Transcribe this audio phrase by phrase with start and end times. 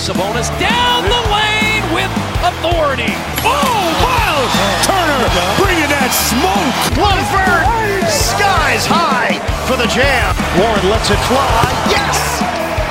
[0.00, 2.08] Sabonis down the lane with
[2.40, 3.12] authority.
[3.44, 4.54] Oh, Miles
[4.88, 5.28] Turner
[5.60, 6.72] bringing that smoke.
[6.96, 7.68] Blumford
[8.08, 9.36] skies high
[9.68, 10.32] for the jam.
[10.56, 11.52] Warren lets it fly.
[11.92, 12.16] Yes!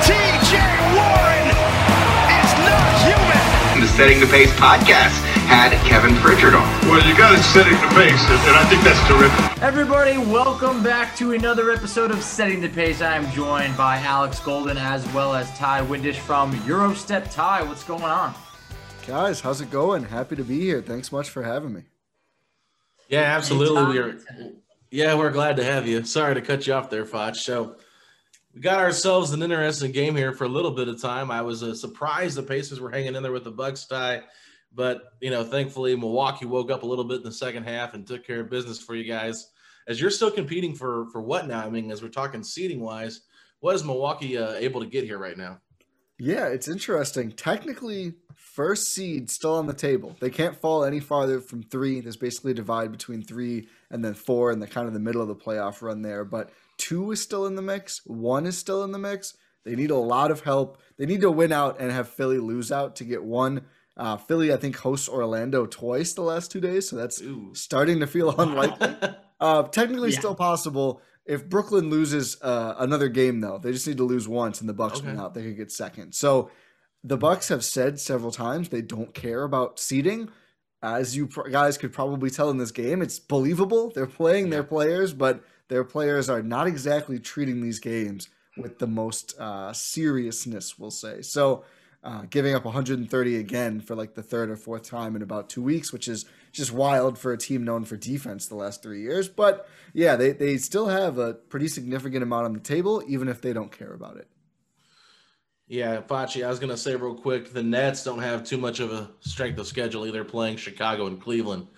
[0.06, 0.54] TJ
[0.94, 3.82] Warren is not human.
[3.82, 5.18] The Setting the Pace podcast
[5.50, 6.62] had Kevin Pritchard on.
[6.82, 9.60] Well, you got it setting the pace, and I think that's terrific.
[9.60, 13.02] Everybody, welcome back to another episode of Setting the Pace.
[13.02, 17.34] I am joined by Alex Golden as well as Ty Windish from Eurostep.
[17.34, 18.32] Ty, what's going on?
[19.04, 20.04] Guys, how's it going?
[20.04, 20.82] Happy to be here.
[20.82, 21.82] Thanks much for having me.
[23.08, 23.86] Yeah, absolutely.
[23.86, 24.18] We are.
[24.92, 26.04] Yeah, we're glad to have you.
[26.04, 27.34] Sorry to cut you off there, Foch.
[27.34, 27.74] So
[28.54, 31.32] we got ourselves an interesting game here for a little bit of time.
[31.32, 34.22] I was uh, surprised the Pacers were hanging in there with the Bucks tie.
[34.72, 38.06] But you know, thankfully Milwaukee woke up a little bit in the second half and
[38.06, 39.50] took care of business for you guys.
[39.88, 41.64] As you're still competing for for what now?
[41.64, 43.22] I mean, as we're talking seeding wise,
[43.60, 45.60] what is Milwaukee uh, able to get here right now?
[46.18, 47.32] Yeah, it's interesting.
[47.32, 50.16] Technically, first seed still on the table.
[50.20, 52.00] They can't fall any farther from three.
[52.00, 55.22] There's basically a divide between three and then four, and the kind of the middle
[55.22, 56.24] of the playoff run there.
[56.24, 58.02] But two is still in the mix.
[58.04, 59.34] One is still in the mix.
[59.64, 60.80] They need a lot of help.
[60.98, 63.62] They need to win out and have Philly lose out to get one
[64.00, 67.50] uh, Philly, I think, hosts Orlando twice the last two days, so that's Ooh.
[67.52, 68.96] starting to feel unlikely.
[69.40, 70.18] uh, technically, yeah.
[70.18, 71.02] still possible.
[71.26, 74.72] If Brooklyn loses uh, another game, though, they just need to lose once, and the
[74.72, 75.08] Bucks okay.
[75.08, 75.34] win out.
[75.34, 76.14] They could get second.
[76.14, 76.50] So
[77.04, 80.30] the Bucks have said several times they don't care about seeding.
[80.82, 83.92] As you guys could probably tell in this game, it's believable.
[83.94, 84.52] They're playing yeah.
[84.52, 89.74] their players, but their players are not exactly treating these games with the most uh,
[89.74, 91.20] seriousness, we'll say.
[91.20, 91.64] So
[92.02, 95.62] uh, giving up 130 again for like the third or fourth time in about two
[95.62, 99.28] weeks, which is just wild for a team known for defense the last three years.
[99.28, 103.42] But yeah, they, they still have a pretty significant amount on the table, even if
[103.42, 104.28] they don't care about it.
[105.68, 108.80] Yeah, Facci, I was going to say real quick the Nets don't have too much
[108.80, 111.68] of a strength of schedule either, playing Chicago and Cleveland.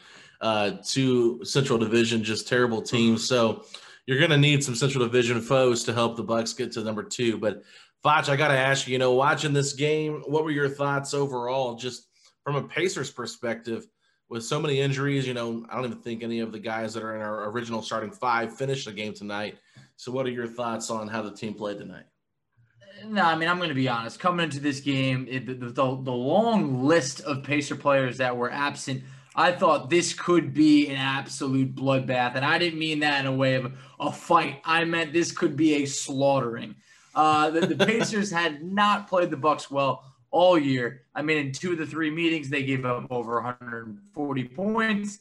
[0.40, 3.28] Uh, two Central Division, just terrible teams.
[3.28, 3.64] So
[4.06, 7.02] you're going to need some Central Division foes to help the Bucks get to number
[7.02, 7.38] two.
[7.38, 7.64] But
[8.02, 11.14] Foch, I got to ask you, you know, watching this game, what were your thoughts
[11.14, 12.08] overall, just
[12.42, 13.86] from a Pacers perspective,
[14.28, 15.26] with so many injuries?
[15.26, 17.80] You know, I don't even think any of the guys that are in our original
[17.80, 19.56] starting five finished the game tonight.
[19.96, 22.04] So, what are your thoughts on how the team played tonight?
[23.06, 24.18] No, I mean, I'm going to be honest.
[24.18, 28.50] Coming into this game, it, the, the, the long list of Pacer players that were
[28.50, 29.02] absent,
[29.34, 32.34] I thought this could be an absolute bloodbath.
[32.34, 34.60] And I didn't mean that in a way of a fight.
[34.64, 36.76] I meant this could be a slaughtering.
[37.14, 41.02] Uh, the, the Pacers had not played the Bucks well all year.
[41.14, 45.20] I mean, in two of the three meetings, they gave up over 140 points.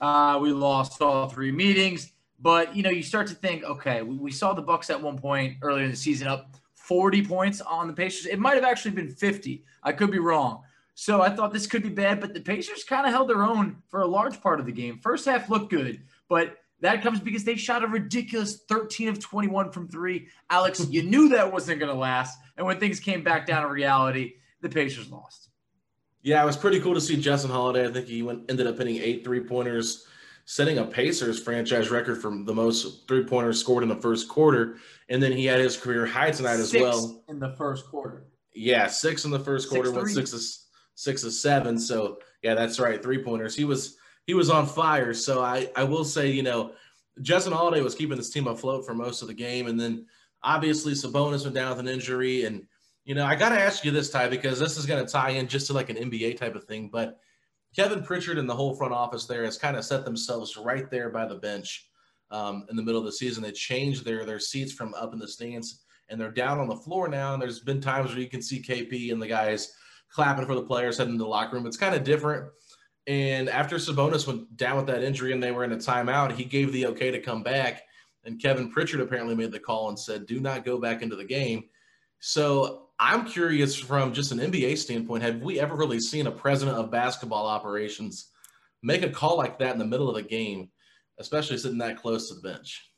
[0.00, 4.16] Uh, we lost all three meetings, but you know, you start to think, okay, we,
[4.16, 7.86] we saw the Bucks at one point earlier in the season up 40 points on
[7.86, 8.26] the Pacers.
[8.26, 9.64] It might have actually been 50.
[9.82, 10.62] I could be wrong.
[10.94, 13.76] So I thought this could be bad, but the Pacers kind of held their own
[13.88, 14.98] for a large part of the game.
[14.98, 19.72] First half looked good, but that comes because they shot a ridiculous 13 of 21
[19.72, 20.28] from three.
[20.50, 22.38] Alex, you knew that wasn't going to last.
[22.58, 25.48] And when things came back down to reality, the Pacers lost.
[26.20, 27.88] Yeah, it was pretty cool to see Justin Holiday.
[27.88, 30.06] I think he went, ended up hitting eight three pointers,
[30.44, 34.76] setting a Pacers franchise record for the most three pointers scored in the first quarter.
[35.08, 37.24] And then he had his career high tonight six as well.
[37.30, 38.26] In the first quarter.
[38.54, 40.40] Yeah, six in the first quarter, six, went six of
[40.96, 41.78] six of seven.
[41.78, 43.56] So yeah, that's right, three pointers.
[43.56, 43.96] He was
[44.26, 45.14] he was on fire.
[45.14, 46.72] So I, I will say, you know,
[47.22, 50.06] Justin Holiday was keeping this team afloat for most of the game, and then
[50.42, 52.44] obviously Sabonis went down with an injury.
[52.44, 52.66] And
[53.04, 55.30] you know, I got to ask you this, Ty, because this is going to tie
[55.30, 56.88] in just to like an NBA type of thing.
[56.92, 57.20] But
[57.76, 61.10] Kevin Pritchard and the whole front office there has kind of set themselves right there
[61.10, 61.88] by the bench
[62.30, 63.42] um, in the middle of the season.
[63.42, 66.76] They changed their their seats from up in the stands, and they're down on the
[66.76, 67.34] floor now.
[67.34, 69.74] And there's been times where you can see KP and the guys
[70.10, 71.66] clapping for the players heading to the locker room.
[71.66, 72.50] It's kind of different.
[73.06, 76.44] And after Sabonis went down with that injury and they were in a timeout, he
[76.44, 77.82] gave the okay to come back.
[78.24, 81.24] And Kevin Pritchard apparently made the call and said, do not go back into the
[81.24, 81.64] game.
[82.20, 86.78] So I'm curious from just an NBA standpoint, have we ever really seen a president
[86.78, 88.30] of basketball operations
[88.82, 90.70] make a call like that in the middle of the game,
[91.18, 92.90] especially sitting that close to the bench?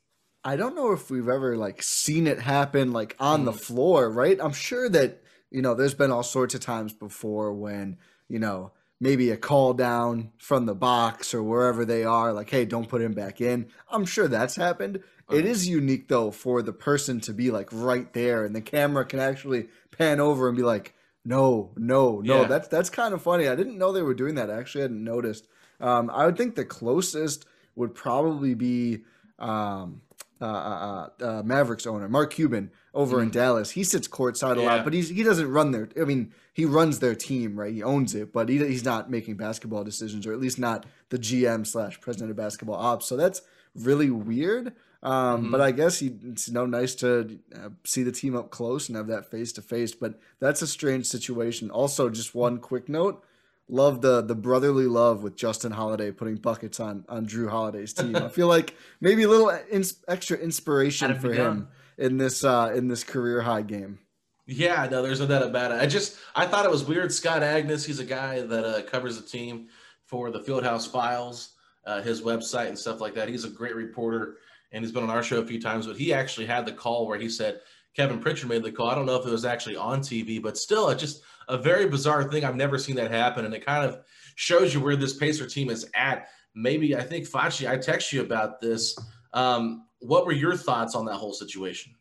[0.43, 3.45] I don't know if we've ever like seen it happen like on mm.
[3.45, 4.39] the floor, right?
[4.41, 5.21] I'm sure that,
[5.51, 7.97] you know, there's been all sorts of times before when,
[8.29, 12.65] you know, maybe a call down from the box or wherever they are, like, hey,
[12.65, 13.67] don't put him back in.
[13.89, 15.01] I'm sure that's happened.
[15.29, 19.03] It is unique though for the person to be like right there and the camera
[19.05, 20.93] can actually pan over and be like,
[21.25, 22.41] no, no, no.
[22.41, 22.47] Yeah.
[22.47, 23.49] That's that's kind of funny.
[23.49, 24.49] I didn't know they were doing that.
[24.49, 25.45] I actually, hadn't noticed.
[25.81, 27.45] Um, I would think the closest
[27.75, 29.03] would probably be
[29.37, 30.01] um,
[30.41, 33.23] uh, uh, uh, uh Mavericks owner Mark Cuban over mm-hmm.
[33.23, 33.71] in Dallas.
[33.71, 34.67] He sits courtside a yeah.
[34.67, 35.89] lot, but he's he doesn't run their.
[35.99, 37.73] I mean, he runs their team, right?
[37.73, 41.19] He owns it, but he, he's not making basketball decisions, or at least not the
[41.19, 43.05] GM slash president of basketball ops.
[43.05, 43.41] So that's
[43.75, 44.73] really weird.
[45.03, 45.51] Um, mm-hmm.
[45.51, 48.89] But I guess he, it's you know nice to uh, see the team up close
[48.89, 49.93] and have that face to face.
[49.93, 51.69] But that's a strange situation.
[51.69, 53.23] Also, just one quick note:
[53.69, 58.15] love the the brotherly love with Justin Holiday putting buckets on on Jrue Holiday's team.
[58.15, 61.67] I feel like maybe a little ins- extra inspiration for him
[61.97, 63.99] in this uh, in this career high game.
[64.45, 65.81] Yeah, no, there's no doubt about it.
[65.81, 67.11] I just I thought it was weird.
[67.11, 69.67] Scott Agness, he's a guy that uh, covers the team
[70.05, 71.53] for the Fieldhouse Files,
[71.85, 73.27] uh, his website and stuff like that.
[73.27, 74.37] He's a great reporter
[74.71, 77.07] and he's been on our show a few times, but he actually had the call
[77.07, 77.61] where he said
[77.93, 78.89] Kevin Pritchard made the call.
[78.89, 81.87] I don't know if it was actually on TV, but still, it just a very
[81.87, 82.43] bizarre thing.
[82.43, 83.99] I've never seen that happen, and it kind of
[84.35, 86.27] shows you where this Pacer team is at.
[86.55, 88.97] Maybe I think Facci, I text you about this.
[89.33, 91.93] Um, what were your thoughts on that whole situation?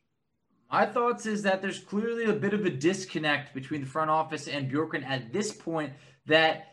[0.71, 4.49] My thoughts is that there's clearly a bit of a disconnect between the front office
[4.49, 5.93] and Bjorkgren at this point
[6.27, 6.67] that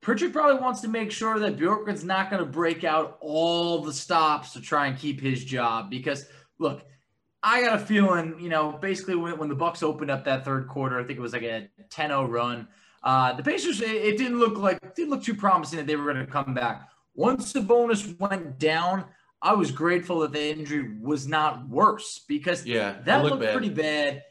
[0.00, 3.92] Pritchard probably wants to make sure that Bjorkgren's not going to break out all the
[3.92, 5.90] stops to try and keep his job.
[5.90, 6.26] Because
[6.58, 6.84] look,
[7.42, 10.68] I got a feeling, you know, basically when, when the Bucks opened up that third
[10.68, 12.68] quarter, I think it was like a 10-0 run.
[13.02, 15.96] Uh, the Pacers, it, it didn't look like it didn't look too promising that they
[15.96, 16.88] were going to come back.
[17.14, 19.04] Once Sabonis went down,
[19.40, 23.70] I was grateful that the injury was not worse because yeah, that looked, looked pretty
[23.70, 24.24] bad.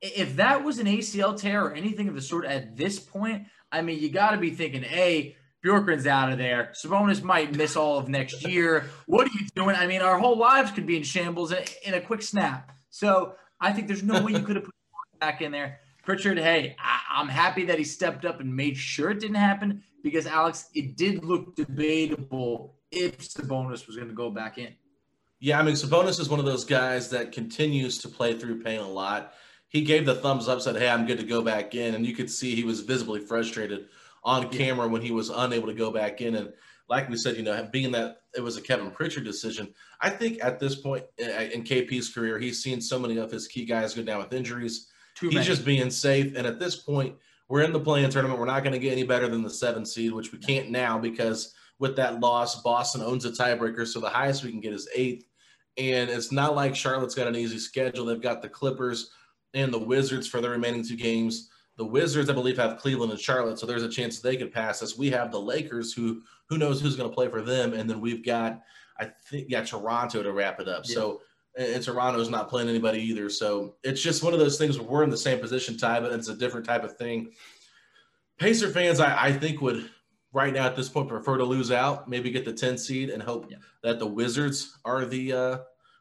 [0.00, 3.82] If that was an ACL tear or anything of the sort at this point, I
[3.82, 6.72] mean, you got to be thinking, A, Bjorkgren's out of there.
[6.74, 8.86] Sabonis might miss all of next year.
[9.06, 9.74] What are you doing?
[9.76, 12.72] I mean, our whole lives could be in shambles in, a quick snap.
[12.90, 14.74] So I think there's no way you could have put
[15.20, 15.80] back in there.
[16.04, 19.82] Pritchard, hey, I, am happy that he stepped up and made sure it didn't happen
[20.04, 24.72] because, Alex, it did look debatable if Sabonis was going to go back in.
[25.40, 28.78] Yeah, I mean, Sabonis is one of those guys that continues to play through pain
[28.78, 29.32] a lot
[29.68, 32.14] he gave the thumbs up, said, "Hey, I'm good to go back in," and you
[32.14, 33.88] could see he was visibly frustrated
[34.26, 36.34] on camera when he was unable to go back in.
[36.34, 36.52] And
[36.88, 40.42] like we said, you know, being that it was a Kevin Pritchard decision, I think
[40.42, 43.94] at this point eh, in KP's career, he's seen so many of his key guys
[43.94, 44.88] go down with injuries.
[45.14, 45.46] Too he's many.
[45.46, 47.14] just being safe, and at this point,
[47.48, 48.38] we're in the play-in tournament.
[48.38, 50.98] We're not going to get any better than the seven seed, which we can't now
[50.98, 54.88] because with that loss, Boston owns a tiebreaker, so the highest we can get is
[54.94, 55.24] eighth.
[55.78, 58.06] And it's not like Charlotte's got an easy schedule.
[58.06, 59.10] They've got the Clippers
[59.54, 61.50] and the Wizards for the remaining two games.
[61.76, 64.82] The Wizards, I believe, have Cleveland and Charlotte, so there's a chance they could pass
[64.82, 64.96] us.
[64.96, 68.00] We have the Lakers, who who knows who's going to play for them, and then
[68.00, 68.62] we've got,
[68.98, 70.84] I think, yeah, Toronto to wrap it up.
[70.86, 70.94] Yeah.
[70.94, 71.20] So,
[71.58, 73.28] and Toronto's not playing anybody either.
[73.28, 76.12] So it's just one of those things where we're in the same position, Ty, but
[76.12, 77.32] it's a different type of thing.
[78.38, 79.90] Pacer fans, I, I think would
[80.32, 83.22] right now at this point prefer to lose out, maybe get the 10 seed and
[83.22, 83.56] hope yeah.
[83.82, 85.58] that the Wizards are the uh,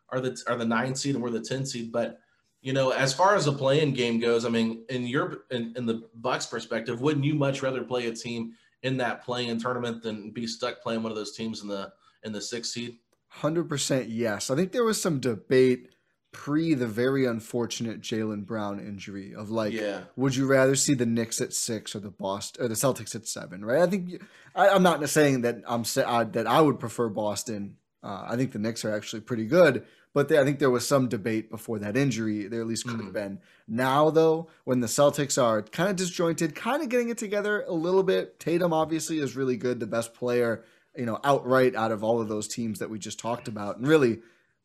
[0.10, 1.91] are the are the nine seed and we're the 10 seed.
[1.91, 2.20] But
[2.65, 5.86] you know, as far as the play-in game goes, I mean, in your in, in
[5.86, 10.31] the Bucks perspective, wouldn't you much rather play a team in that play-in tournament than
[10.31, 11.93] be stuck playing one of those teams in the
[12.24, 12.98] in the sixth seed?
[13.27, 14.50] Hundred percent, yes.
[14.50, 15.89] I think there was some debate
[16.31, 20.01] pre the very unfortunate Jaylen Brown injury of like, yeah.
[20.15, 23.27] would you rather see the Knicks at six or the Boston or the Celtics at
[23.27, 23.63] seven?
[23.63, 23.84] Right?
[23.84, 24.24] I think
[24.55, 27.77] I, am not saying that I'm uh, that I would prefer Boston.
[28.01, 30.88] Uh, I think the Knicks are actually pretty good, but they, I think there was
[30.88, 32.48] some debate before that injury.
[32.48, 33.13] There at least could have mm-hmm.
[33.13, 33.39] been.
[33.67, 37.74] Now, though, when the Celtics are kind of disjointed, kind of getting it together a
[37.74, 40.63] little bit, Tatum obviously is really good, the best player
[40.98, 43.88] you know, outright out of all of those teams that we just talked about, and
[43.88, 44.19] really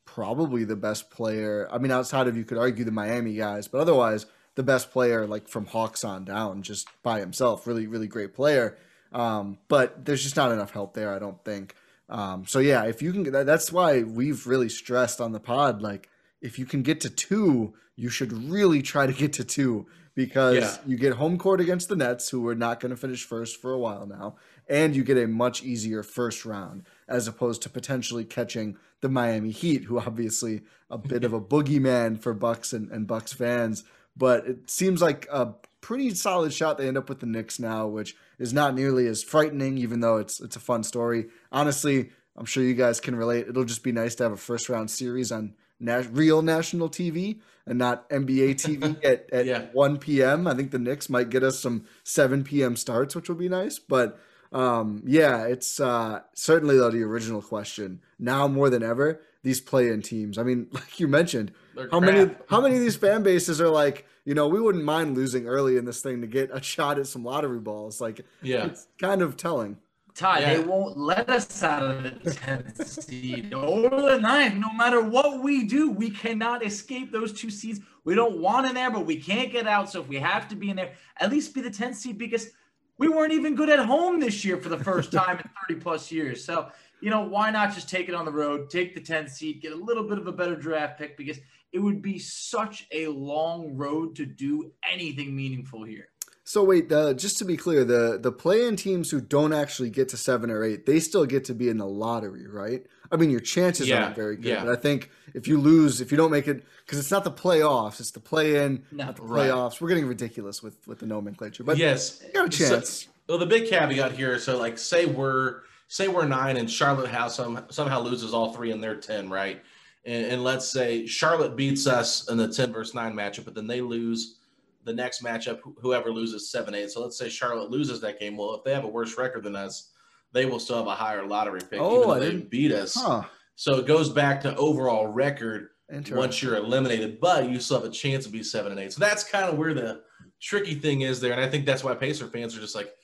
[0.04, 1.68] probably the best player.
[1.70, 5.26] I mean, outside of you could argue the Miami guys, but otherwise the best player
[5.26, 7.66] like from Hawks on down, just by himself.
[7.66, 8.76] Really, really great player.
[9.12, 11.74] Um, but there's just not enough help there, I don't think.
[12.10, 16.08] Um, so yeah, if you can, that's why we've really stressed on the pod, like
[16.42, 20.56] if you can get to two, you should really try to get to two because
[20.56, 20.76] yeah.
[20.86, 23.72] you get home court against the Nets, who are not going to finish first for
[23.72, 24.36] a while now,
[24.68, 29.50] and you get a much easier first round as opposed to potentially catching the Miami
[29.50, 33.84] Heat, who obviously a bit of a boogeyman for Bucks and, and Bucks fans.
[34.16, 36.78] But it seems like a pretty solid shot.
[36.78, 40.16] They end up with the Knicks now, which is not nearly as frightening, even though
[40.16, 41.26] it's it's a fun story.
[41.50, 43.48] Honestly, I'm sure you guys can relate.
[43.48, 47.40] It'll just be nice to have a first round series on na- real national TV
[47.66, 49.66] and not NBA TV at, at yeah.
[49.72, 50.46] 1 p.m.
[50.46, 52.76] I think the Knicks might get us some 7 p.m.
[52.76, 53.78] starts, which will be nice.
[53.78, 54.18] But
[54.52, 59.20] um, yeah, it's uh, certainly though the original question now more than ever.
[59.42, 60.38] These play-in teams.
[60.38, 62.14] I mean, like you mentioned, They're how crap.
[62.14, 65.46] many how many of these fan bases are like, you know, we wouldn't mind losing
[65.46, 68.00] early in this thing to get a shot at some lottery balls.
[68.00, 69.78] Like, yeah, it's kind of telling.
[70.14, 70.54] Ty, yeah.
[70.54, 74.54] they won't let us out of the 10th seed or the ninth.
[74.54, 77.80] No matter what we do, we cannot escape those two seeds.
[78.04, 79.88] We don't want in there, but we can't get out.
[79.88, 82.50] So if we have to be in there, at least be the 10th seed because
[82.98, 86.12] we weren't even good at home this year for the first time in 30 plus
[86.12, 86.44] years.
[86.44, 86.68] So,
[87.00, 89.72] you know, why not just take it on the road, take the 10th seed, get
[89.72, 91.38] a little bit of a better draft pick because
[91.72, 96.08] it would be such a long road to do anything meaningful here.
[96.50, 100.08] So wait, uh, just to be clear, the the play-in teams who don't actually get
[100.08, 102.84] to seven or eight, they still get to be in the lottery, right?
[103.12, 104.64] I mean, your chances yeah, aren't very good, yeah.
[104.64, 107.30] but I think if you lose, if you don't make it, because it's not the
[107.30, 109.72] playoffs, it's the play-in, no, not the playoffs.
[109.72, 109.80] Right.
[109.80, 113.04] We're getting ridiculous with with the nomenclature, but yes, you got a chance.
[113.04, 117.10] So, well, the big caveat here, so like, say we're say we're nine and Charlotte
[117.10, 119.60] has some somehow loses all three in their ten, right?
[120.06, 123.66] And, and let's say Charlotte beats us in the ten versus nine matchup, but then
[123.66, 124.38] they lose
[124.84, 126.90] the next matchup, whoever loses seven eight.
[126.90, 128.36] So let's say Charlotte loses that game.
[128.36, 129.90] Well, if they have a worse record than us,
[130.32, 132.94] they will still have a higher lottery pick, oh, even though they beat us.
[132.94, 133.24] Huh.
[133.56, 135.70] So it goes back to overall record
[136.12, 138.92] once you're eliminated, but you still have a chance to be seven and eight.
[138.92, 140.02] So that's kind of where the
[140.40, 141.32] tricky thing is there.
[141.32, 142.94] And I think that's why Pacer fans are just like,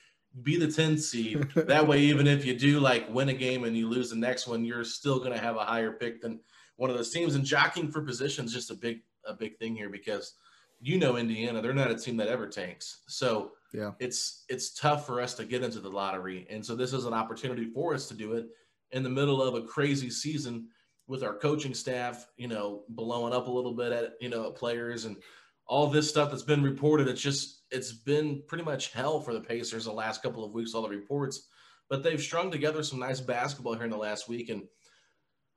[0.43, 1.43] be the 10th seed.
[1.55, 4.47] that way, even if you do like win a game and you lose the next
[4.47, 6.40] one, you're still going to have a higher pick than
[6.76, 7.35] one of those teams.
[7.35, 10.35] And jockeying for positions just a big, a big thing here because–
[10.81, 13.00] you know Indiana, they're not a team that ever tanks.
[13.07, 16.47] So yeah, it's it's tough for us to get into the lottery.
[16.50, 18.47] And so this is an opportunity for us to do it
[18.93, 20.69] in the middle of a crazy season
[21.09, 25.05] with our coaching staff, you know, blowing up a little bit at you know players
[25.05, 25.16] and
[25.67, 27.09] all this stuff that's been reported.
[27.09, 30.75] It's just it's been pretty much hell for the Pacers the last couple of weeks,
[30.75, 31.49] all the reports.
[31.89, 34.49] But they've strung together some nice basketball here in the last week.
[34.49, 34.63] And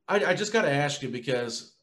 [0.07, 1.75] I, I just got to ask you because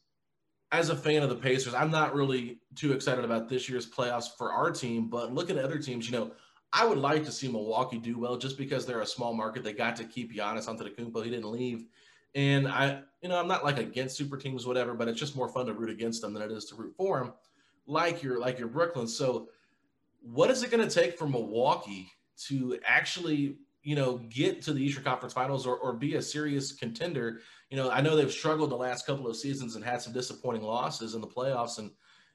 [0.71, 4.29] as a fan of the Pacers, I'm not really too excited about this year's playoffs
[4.37, 5.09] for our team.
[5.09, 6.31] But looking at other teams, you know,
[6.73, 9.63] I would like to see Milwaukee do well just because they're a small market.
[9.63, 11.23] They got to keep Giannis Antetokounmpo.
[11.23, 11.85] He didn't leave.
[12.35, 15.47] And I, you know, I'm not like against super teams, whatever, but it's just more
[15.47, 17.33] fun to root against them than it is to root for them,
[17.87, 19.07] like your like your Brooklyn.
[19.07, 19.49] So,
[20.21, 22.11] what is it going to take for Milwaukee
[22.47, 26.71] to actually, you know, get to the Eastern Conference Finals or, or be a serious
[26.73, 27.39] contender?
[27.69, 30.63] you know, I know they've struggled the last couple of seasons and had some disappointing
[30.63, 31.91] losses in the playoffs, and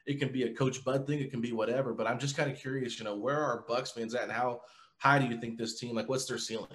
[0.07, 1.95] it can be a Coach Bud thing, it can be whatever.
[1.95, 4.61] But I'm just kind of curious, you know, where are Bucks fans at, and how
[4.99, 6.69] high do you think this team, like, what's their ceiling?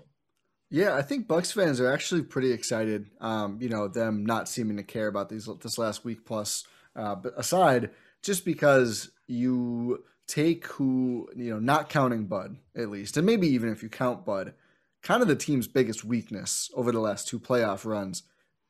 [0.69, 3.09] Yeah, I think Bucks fans are actually pretty excited.
[3.21, 6.65] Um, you know, them not seeming to care about these this last week plus,
[6.95, 7.91] uh, but aside,
[8.23, 13.69] just because you take who you know, not counting Bud at least, and maybe even
[13.69, 14.53] if you count Bud,
[15.01, 18.23] kind of the team's biggest weakness over the last two playoff runs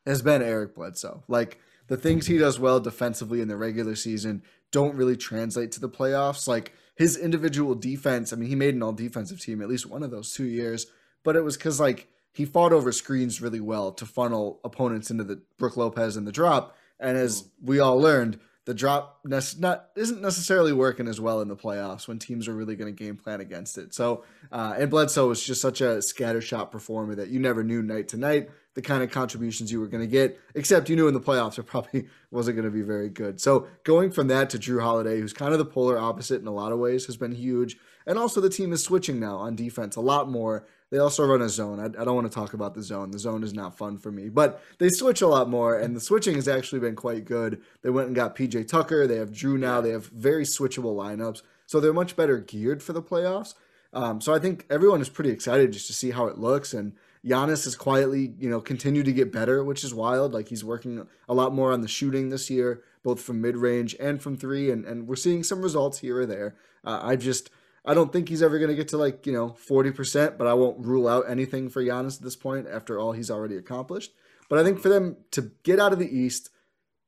[0.05, 1.23] has been Eric Bledsoe.
[1.27, 5.79] Like the things he does well defensively in the regular season don't really translate to
[5.79, 6.47] the playoffs.
[6.47, 10.03] Like his individual defense, I mean, he made an all defensive team at least one
[10.03, 10.87] of those two years,
[11.23, 15.23] but it was because like he fought over screens really well to funnel opponents into
[15.23, 16.75] the Brook Lopez and the drop.
[16.99, 21.55] And as we all learned, the drop not isn't necessarily working as well in the
[21.55, 23.95] playoffs when teams are really going to game plan against it.
[23.95, 28.09] So, uh, and Bledsoe was just such a scattershot performer that you never knew night
[28.09, 31.13] to night the kind of contributions you were going to get, except you knew in
[31.15, 33.41] the playoffs it probably wasn't going to be very good.
[33.41, 36.53] So going from that to Jrue Holiday, who's kind of the polar opposite in a
[36.53, 37.75] lot of ways, has been huge.
[38.05, 40.67] And also the team is switching now on defense a lot more.
[40.91, 41.79] They also run a zone.
[41.79, 43.09] I, I don't want to talk about the zone.
[43.09, 45.99] The zone is not fun for me, but they switch a lot more, and the
[45.99, 47.59] switching has actually been quite good.
[47.81, 49.07] They went and got PJ Tucker.
[49.07, 49.81] They have Jrue now.
[49.81, 53.55] They have very switchable lineups, so they're much better geared for the playoffs.
[53.91, 56.93] Um, so I think everyone is pretty excited just to see how it looks and
[57.27, 60.33] Giannis has quietly, you know, continued to get better, which is wild.
[60.33, 63.95] Like he's working a lot more on the shooting this year, both from mid range
[63.99, 66.55] and from three, and and we're seeing some results here or there.
[66.83, 67.49] Uh, I just
[67.85, 70.47] I don't think he's ever going to get to like you know forty percent, but
[70.47, 74.13] I won't rule out anything for Giannis at this point after all he's already accomplished.
[74.49, 76.49] But I think for them to get out of the East,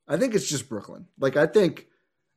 [0.06, 1.06] I think it's just Brooklyn.
[1.18, 1.86] Like I think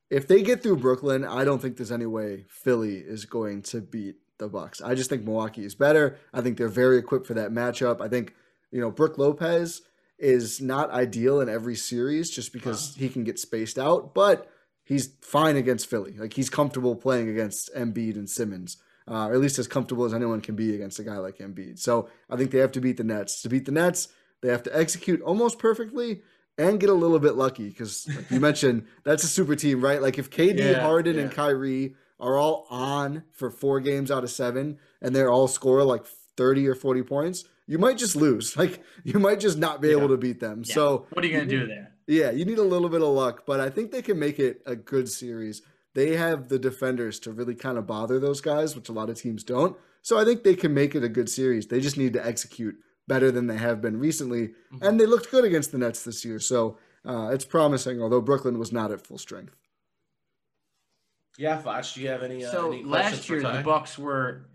[0.09, 3.81] if they get through Brooklyn, I don't think there's any way Philly is going to
[3.81, 4.81] beat the Bucks.
[4.81, 6.17] I just think Milwaukee is better.
[6.33, 8.01] I think they're very equipped for that matchup.
[8.01, 8.33] I think
[8.71, 9.81] you know Brook Lopez
[10.19, 14.47] is not ideal in every series just because he can get spaced out, but
[14.83, 16.13] he's fine against Philly.
[16.17, 20.13] Like he's comfortable playing against Embiid and Simmons, uh, or at least as comfortable as
[20.13, 21.79] anyone can be against a guy like Embiid.
[21.79, 23.41] So I think they have to beat the Nets.
[23.41, 24.07] To beat the Nets,
[24.41, 26.21] they have to execute almost perfectly
[26.57, 30.01] and get a little bit lucky because, like you mentioned, that's a super team, right?
[30.01, 31.23] Like if KD, Yeah, Harden, yeah.
[31.23, 35.83] and Kyrie are all on for four games out of seven, and they're all score
[35.83, 36.05] like
[36.37, 38.55] thirty or forty points, you might just lose.
[38.63, 40.63] Like you might just not be able to beat them.
[40.65, 40.73] Yeah.
[40.73, 41.91] So what are you gonna do there?
[42.07, 44.61] yeah, you need a little bit of luck, but I think they can make it
[44.65, 45.61] a good series.
[45.93, 49.19] They have the defenders to really kind of bother those guys, which a lot of
[49.19, 49.77] teams don't.
[50.01, 51.67] So I think they can make it a good series.
[51.67, 52.75] They just need to execute
[53.07, 54.51] better than they have been recently,
[54.81, 56.39] and they looked good against the Nets this year.
[56.39, 59.55] So uh, it's promising, although Brooklyn was not at full strength.
[61.37, 62.45] Yeah, Foch, do you have any?
[62.45, 64.49] Uh, so any last year the Bucks were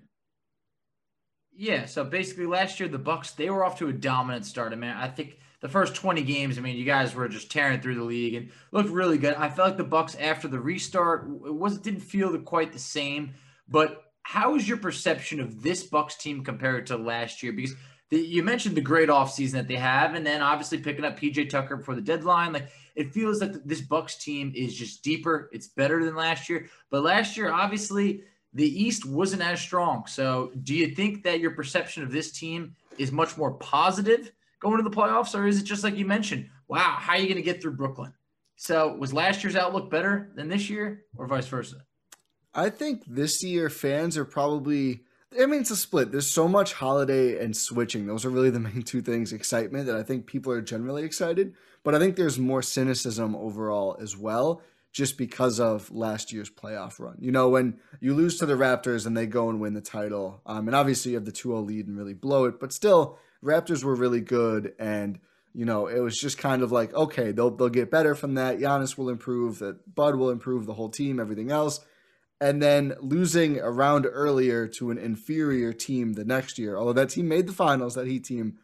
[1.52, 4.72] yeah so basically last year the Bucks they were off to a dominant start.
[4.72, 7.80] I mean I think the first 20 games I mean you guys were just tearing
[7.80, 9.34] through the league and looked really good.
[9.34, 13.34] I felt like the Bucks after the restart it was didn't feel quite the same
[13.68, 17.52] but how is your perception of this Bucks team compared to last year?
[17.52, 17.74] Because
[18.10, 21.50] the, you mentioned the great offseason that they have and then obviously picking up PJ
[21.50, 25.68] Tucker before the deadline like it feels like this Bucks team is just deeper it's
[25.68, 28.22] better than last year but last year obviously
[28.54, 30.06] the East wasn't as strong.
[30.06, 34.78] So, do you think that your perception of this team is much more positive going
[34.78, 36.48] to the playoffs, or is it just like you mentioned?
[36.66, 38.12] Wow, how are you going to get through Brooklyn?
[38.56, 41.76] So, was last year's outlook better than this year, or vice versa?
[42.54, 45.04] I think this year fans are probably.
[45.36, 46.10] I mean, it's a split.
[46.10, 48.06] There's so much holiday and switching.
[48.06, 49.32] Those are really the main two things.
[49.32, 53.96] Excitement that I think people are generally excited, but I think there's more cynicism overall
[54.00, 54.62] as well,
[54.92, 57.16] just because of last year's playoff run.
[57.20, 60.40] You know, when you lose to the Raptors and they go and win the title,
[60.46, 63.84] um, and obviously you have the 2-0 lead and really blow it, but still, Raptors
[63.84, 65.18] were really good and.
[65.54, 68.60] You know, it was just kind of like, okay, they'll they'll get better from that.
[68.60, 71.80] Giannis will improve, that Bud will improve, the whole team, everything else
[72.40, 76.76] and then losing a round earlier to an inferior team the next year.
[76.76, 78.58] Although that team made the finals, that Heat team,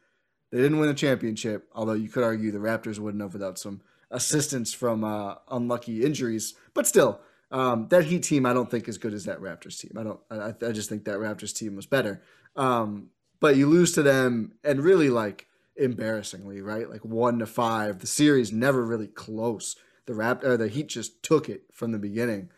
[0.51, 1.69] they didn't win a championship.
[1.75, 6.55] Although you could argue the Raptors wouldn't have without some assistance from uh, unlucky injuries.
[6.73, 9.93] But still, um, that Heat team I don't think is good as that Raptors team.
[9.99, 10.21] I don't.
[10.31, 12.23] I, I just think that Raptors team was better.
[12.57, 13.11] Um,
[13.41, 16.89] but you lose to them, and really like embarrassingly, right?
[16.89, 17.99] Like one to five.
[17.99, 19.77] The series never really close.
[20.07, 22.51] The Raptor, the Heat just took it from the beginning.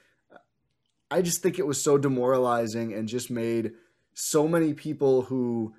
[1.10, 3.72] I just think it was so demoralizing and just made
[4.14, 5.74] so many people who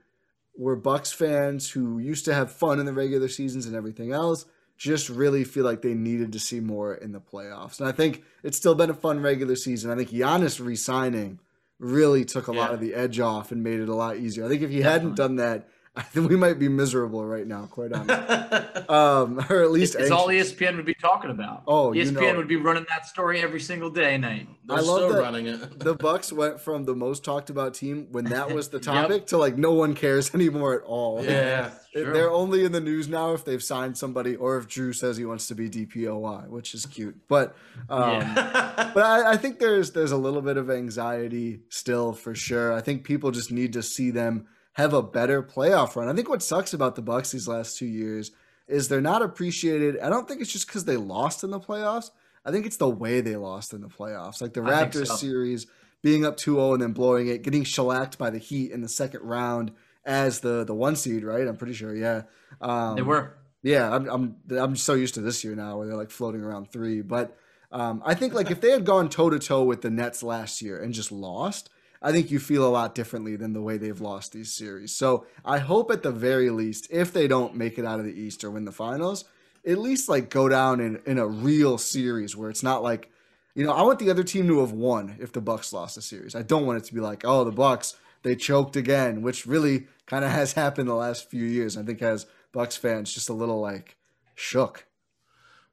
[0.57, 4.45] were Bucks fans who used to have fun in the regular seasons and everything else
[4.77, 7.79] just really feel like they needed to see more in the playoffs.
[7.79, 9.91] And I think it's still been a fun regular season.
[9.91, 11.39] I think Giannis re-signing
[11.79, 14.45] really took a lot of the edge off and made it a lot easier.
[14.45, 15.67] I think if he hadn't done that,
[16.15, 18.83] we might be miserable right now, quite honestly.
[18.89, 20.27] um, or at least It's all.
[20.27, 21.63] ESPN would be talking about.
[21.67, 22.35] Oh, you ESPN know.
[22.37, 24.47] would be running that story every single day, night.
[24.65, 25.79] They're I love still that running it.
[25.79, 28.83] the Bucks went from the most talked about team when that was the Yep.
[28.83, 31.23] topic to like no one cares anymore at all.
[31.23, 31.69] yeah.
[31.69, 32.13] They- Sure.
[32.13, 35.25] They're only in the news now if they've signed somebody or if Jrue says he
[35.25, 37.15] wants to be DPOY, which is cute.
[37.27, 37.55] But
[37.89, 42.71] um, but I, I think there's there's a little bit of anxiety still for sure.
[42.71, 44.45] I think people just need to see them
[44.77, 46.07] have a better playoff run.
[46.07, 48.31] I think what sucks about the Bucks these last two years
[48.67, 49.99] is they're not appreciated.
[49.99, 52.11] I don't think it's just because they lost in the playoffs.
[52.45, 54.39] I think it's the way they lost in the playoffs.
[54.39, 55.15] Like the Raptors so.
[55.15, 55.65] series
[56.03, 59.23] being up 2-0 and then blowing it, getting shellacked by the Heat in the second
[59.23, 59.71] round
[60.05, 61.47] as the the one seed, right?
[61.47, 62.23] I'm pretty sure, yeah.
[62.61, 63.35] Um, They were.
[63.63, 66.71] yeah, I'm I'm I'm so used to this year now where they're like floating around
[66.71, 67.01] three.
[67.01, 67.35] But
[67.71, 70.61] um, I think like if they had gone toe to toe with the Nets last
[70.61, 73.99] year and just lost, I think you feel a lot differently than the way they've
[73.99, 74.91] lost these series.
[74.91, 78.19] So I hope at the very least, if they don't make it out of the
[78.19, 79.25] East or win the finals,
[79.65, 83.11] at least like go down in in a real series where it's not like,
[83.55, 86.01] you know, I want the other team to have won if the Bucks lost a
[86.01, 86.35] series.
[86.35, 89.87] I don't want it to be like, oh, the Bucks they choked again, which really
[90.05, 91.77] kind of has happened the last few years.
[91.77, 93.97] I think has Bucks fans just a little like
[94.35, 94.86] shook.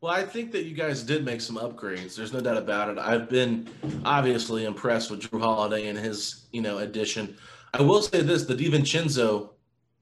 [0.05, 2.14] Well, I think that you guys did make some upgrades.
[2.14, 2.99] There's no doubt about it.
[2.99, 3.71] I've been
[4.05, 7.38] obviously impressed with Jrue Holiday and his, you know, addition.
[7.73, 9.53] I will say this: the DiVincenzo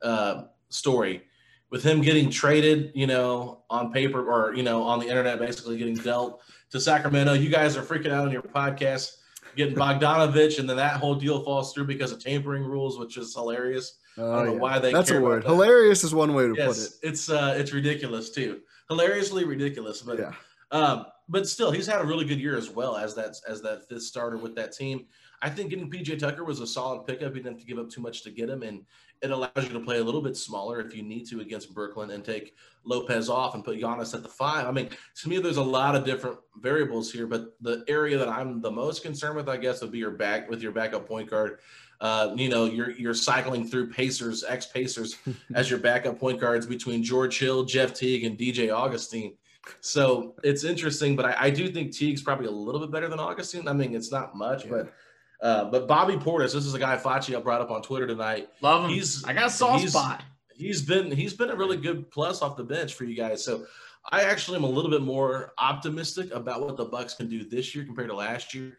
[0.03, 1.23] uh, story
[1.71, 5.79] with him getting traded, you know, on paper or you know on the internet, basically
[5.79, 7.35] getting dealt to Sacramento.
[7.35, 9.19] You guys are freaking out on your podcast,
[9.55, 13.33] getting Bogdanovich, and then that whole deal falls through because of tampering rules, which is
[13.35, 14.01] hilarious.
[14.19, 14.59] Oh, I don't know yeah.
[14.59, 14.93] why they.
[14.93, 15.45] That's a word.
[15.45, 17.09] Hilarious is one way to Yes, put it.
[17.11, 18.61] it's uh, it's ridiculous too.
[18.89, 20.33] Hilariously ridiculous, but Yeah.
[20.71, 23.89] um, but still, he's had a really good year as well as that as that
[23.89, 25.07] fifth starter with that team.
[25.45, 27.35] I think getting PJ Tucker was a solid pickup.
[27.35, 28.85] You didn't have to give up too much to get him, and
[29.23, 32.11] it allows you to play a little bit smaller if you need to against Brooklyn
[32.11, 34.67] and take Lopez off and put Giannis at the five.
[34.67, 38.29] I mean, to me, there's a lot of different variables here, but the area that
[38.29, 41.31] I'm the most concerned with, I guess, would be your back with your backup point
[41.31, 41.59] guard.
[42.03, 45.17] Uh, you know, you're you're cycling through Pacers, ex Pacers,
[45.55, 49.35] as your backup point guards between George Hill, Jeff Teague, and DJ Augustin.
[49.81, 53.21] So it's interesting, but I, I do think Teague's probably a little bit better than
[53.21, 53.69] Augustin.
[53.69, 54.93] I mean, it's not much, but
[55.41, 58.49] uh, but Bobby Portis, this is a guy Facci brought up on Twitter tonight.
[58.63, 58.91] Love him.
[58.91, 60.25] He's I got a soft he's- spot.
[60.55, 63.45] He's been he's been a really good plus off the bench for you guys.
[63.45, 63.65] So
[64.11, 67.75] I actually am a little bit more optimistic about what the Bucks can do this
[67.75, 68.79] year compared to last year.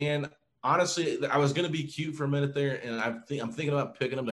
[0.00, 0.30] And
[0.62, 3.52] honestly, I was going to be cute for a minute there, and I think I'm
[3.52, 4.30] thinking about picking them.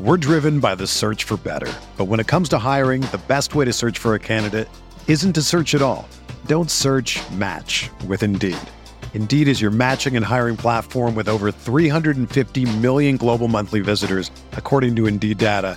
[0.00, 1.70] We're driven by the search for better.
[1.98, 4.68] But when it comes to hiring, the best way to search for a candidate
[5.06, 6.08] isn't to search at all.
[6.46, 8.56] Don't search match with Indeed.
[9.12, 14.96] Indeed is your matching and hiring platform with over 350 million global monthly visitors, according
[14.96, 15.76] to Indeed data,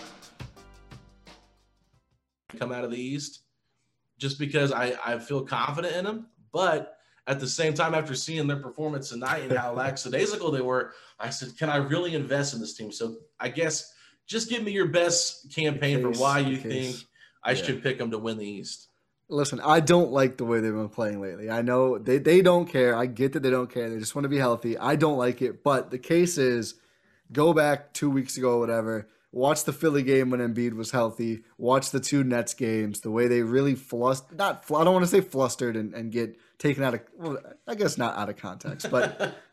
[2.57, 3.41] Come out of the East
[4.17, 6.27] just because I, I feel confident in them.
[6.51, 10.93] But at the same time, after seeing their performance tonight and how lackadaisical they were,
[11.19, 12.91] I said, can I really invest in this team?
[12.91, 13.93] So I guess
[14.27, 16.95] just give me your best campaign Case, for why you think
[17.43, 17.63] I Yeah.
[17.63, 18.87] should pick them to win the East.
[19.27, 21.49] Listen, I don't like the way they've been playing lately.
[21.49, 22.95] I know they, they don't care.
[22.95, 23.89] I get that they don't care.
[23.89, 24.77] They just want to be healthy.
[24.77, 25.63] I don't like it.
[25.63, 26.75] But the case is
[27.31, 29.07] go back two weeks ago, or whatever.
[29.33, 31.43] Watch the Philly game when Embiid was healthy.
[31.57, 32.99] Watch the two Nets games.
[32.99, 36.11] The way they really flustered, not, fl- I don't want to say flustered and, and
[36.11, 39.35] get taken out of, well, I guess not out of context, but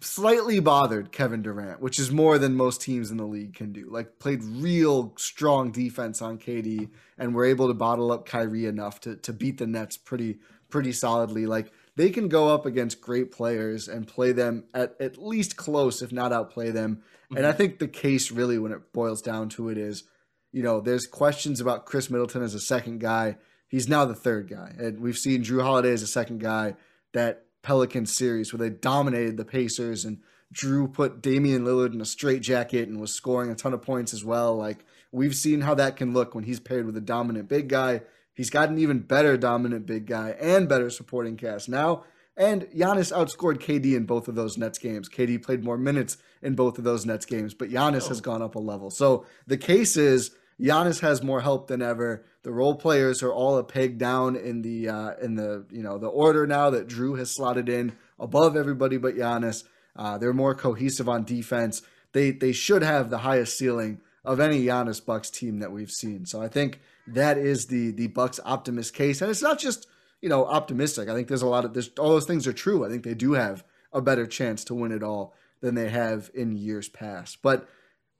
[0.00, 3.88] slightly bothered Kevin Durant, which is more than most teams in the league can do.
[3.90, 9.00] Like played real strong defense on KD and were able to bottle up Kyrie enough
[9.00, 11.46] to to beat the Nets pretty pretty solidly.
[11.46, 16.02] Like they can go up against great players and play them at at least close,
[16.02, 17.02] if not outplay them.
[17.30, 17.58] And I mm-hmm.
[17.58, 20.04] think the case really, when it boils down to it, is
[20.52, 23.36] you know there's questions about Khris Middleton as a second guy.
[23.68, 26.74] He's now the third guy, and we've seen Jrue Holiday as a second guy.
[27.12, 30.18] That Pelicans series where they dominated the Pacers and
[30.54, 34.12] Jrue put Damian Lillard in a straight jacket and was scoring a ton of points
[34.12, 34.56] as well.
[34.56, 38.02] Like we've seen how that can look when he's paired with a dominant big guy.
[38.34, 42.04] He's got an even better dominant big guy and better supporting cast now.
[42.36, 45.08] And Giannis outscored KD in both of those Nets games.
[45.08, 48.56] KD played more minutes in both of those Nets games, but Giannis has gone up
[48.56, 48.90] a level.
[48.90, 52.24] So the case is Giannis has more help than ever.
[52.42, 55.98] The role players are all a peg down in the uh, in the you know
[55.98, 59.64] the order now that Jrue has slotted in above everybody but Giannis.
[59.96, 61.82] Uh, they're more cohesive on defense.
[62.12, 66.26] They they should have the highest ceiling of any Giannis Bucks team that we've seen.
[66.26, 69.86] So I think that is the the Bucks optimist case, and it's not just
[70.20, 71.08] you know optimistic.
[71.08, 72.84] I think there's a lot of there's all those things are true.
[72.84, 76.30] I think they do have a better chance to win it all than they have
[76.34, 77.38] in years past.
[77.42, 77.68] But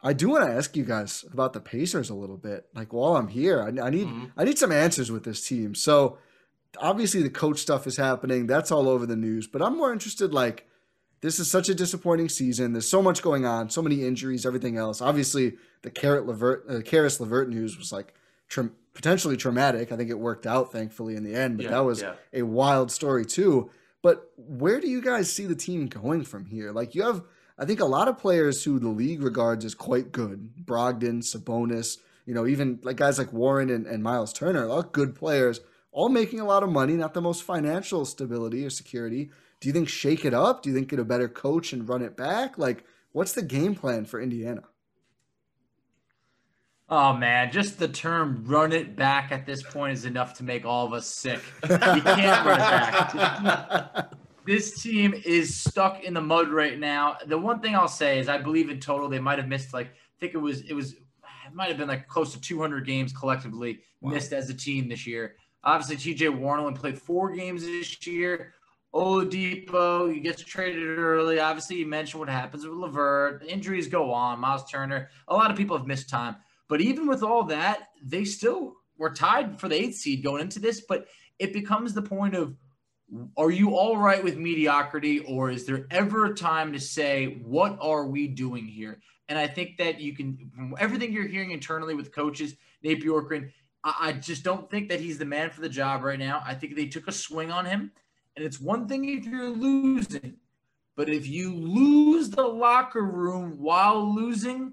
[0.02, 2.66] I do want to ask you guys about the Pacers a little bit.
[2.74, 5.74] Like while I'm here, I, I need I need some answers with this team.
[5.74, 6.18] So
[6.78, 8.46] obviously the coach stuff is happening.
[8.46, 9.46] That's all over the news.
[9.46, 10.32] But I'm more interested.
[10.32, 10.68] Like
[11.22, 12.72] this is such a disappointing season.
[12.72, 15.00] There's so much going on, so many injuries, everything else.
[15.00, 18.12] Obviously the Carrot Levert, uh, Caris LeVert news was like
[18.48, 19.90] tra- potentially traumatic.
[19.92, 22.14] I think it worked out thankfully in the end, but Yeah, that was yeah.
[22.32, 23.70] a wild story too.
[24.02, 26.72] But where do you guys see the team going from here?
[26.72, 27.22] Like you have,
[27.58, 31.98] I think a lot of players who the league regards as quite good, Brogdon, Sabonis,
[32.26, 36.08] you know, even like guys like Warren and, and Miles Turner, all good players, all
[36.08, 39.30] making a lot of money, not the most financial stability or security.
[39.60, 40.62] do you think shake it up?
[40.62, 42.58] Do you think get a better coach and run it back?
[42.58, 44.64] Like, what's the game plan for Indiana?
[46.88, 50.64] Oh man, just the term "run it back" at this point is enough to make
[50.64, 51.40] all of us sick.
[51.62, 54.10] You can't run it back.
[54.46, 57.16] This team is stuck in the mud right now.
[57.26, 59.86] The one thing I'll say is I believe in total they might have missed like
[59.86, 63.12] I think it was it was it might have been like close to 200 games
[63.12, 64.12] collectively wow.
[64.12, 65.36] missed as a team this year.
[65.62, 68.52] Obviously, TJ Warren only played four games this year.
[68.94, 71.40] Oladipo, he gets traded early.
[71.40, 73.44] Obviously, you mentioned what happens with LeVert.
[73.48, 74.38] Injuries go on.
[74.38, 75.08] Miles Turner.
[75.28, 76.36] A lot of people have missed time.
[76.68, 80.60] But even with all that, they still were tied for the eighth seed going into
[80.60, 80.82] this.
[80.88, 81.06] But
[81.38, 82.54] it becomes the point of
[83.36, 87.76] are you all right with mediocrity or is there ever a time to say what
[87.80, 91.94] are we doing here and i think that you can from everything you're hearing internally
[91.94, 93.50] with coaches nate bjorkgren
[93.84, 96.54] I, I just don't think that he's the man for the job right now i
[96.54, 97.92] think they took a swing on him
[98.36, 100.36] and it's one thing if you're losing
[100.96, 104.72] but if you lose the locker room while losing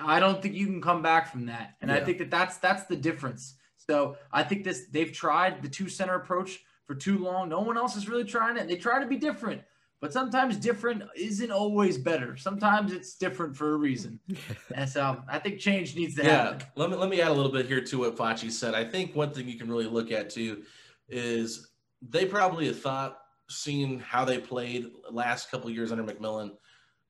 [0.00, 1.74] I don't think you can come back from that.
[1.80, 1.96] And yeah.
[1.96, 3.54] I think that that's that's the difference.
[3.76, 7.48] So I think this they've tried the two center approach for too long.
[7.48, 8.68] No one else is really trying it.
[8.68, 9.62] They try to be different,
[10.00, 12.36] but sometimes different isn't always better.
[12.36, 14.20] Sometimes it's different for a reason.
[14.74, 16.66] and so I think change needs to yeah, happen.
[16.76, 18.74] Let me let me add a little bit here to what Facci said.
[18.74, 20.62] I think one thing you can really look at too
[21.08, 21.70] is
[22.02, 26.50] they probably have thought, seeing how they played last couple years under McMillan–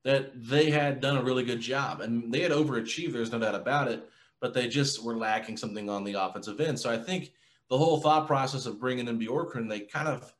[0.05, 3.13] that they had done a really good job and they had overachieved.
[3.13, 4.09] There's no doubt about it,
[4.41, 6.79] but they just were lacking something on the offensive end.
[6.79, 7.33] So I think
[7.69, 10.33] the whole thought process of bringing in Bjorkgren, they kind of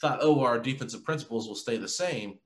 [0.00, 2.38] thought, oh, our defensive principles will stay the same.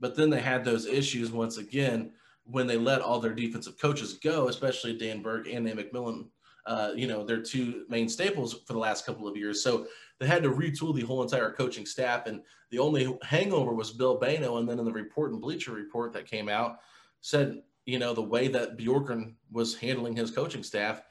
[0.00, 2.12] But then they had those issues once again
[2.44, 6.26] when they let all their defensive coaches go, especially Dan Burke and Nate McMillan.
[6.66, 9.62] Uh, you know, their two main staples for the last couple of years.
[9.62, 9.86] So
[10.20, 12.26] they had to retool the whole entire coaching staff.
[12.26, 14.58] And the only hangover was Bill Bayno.
[14.58, 16.76] And then in the report and Bleacher Report that came out,
[17.20, 21.02] said, you know, the way that Bjorkgren was handling his coaching staff,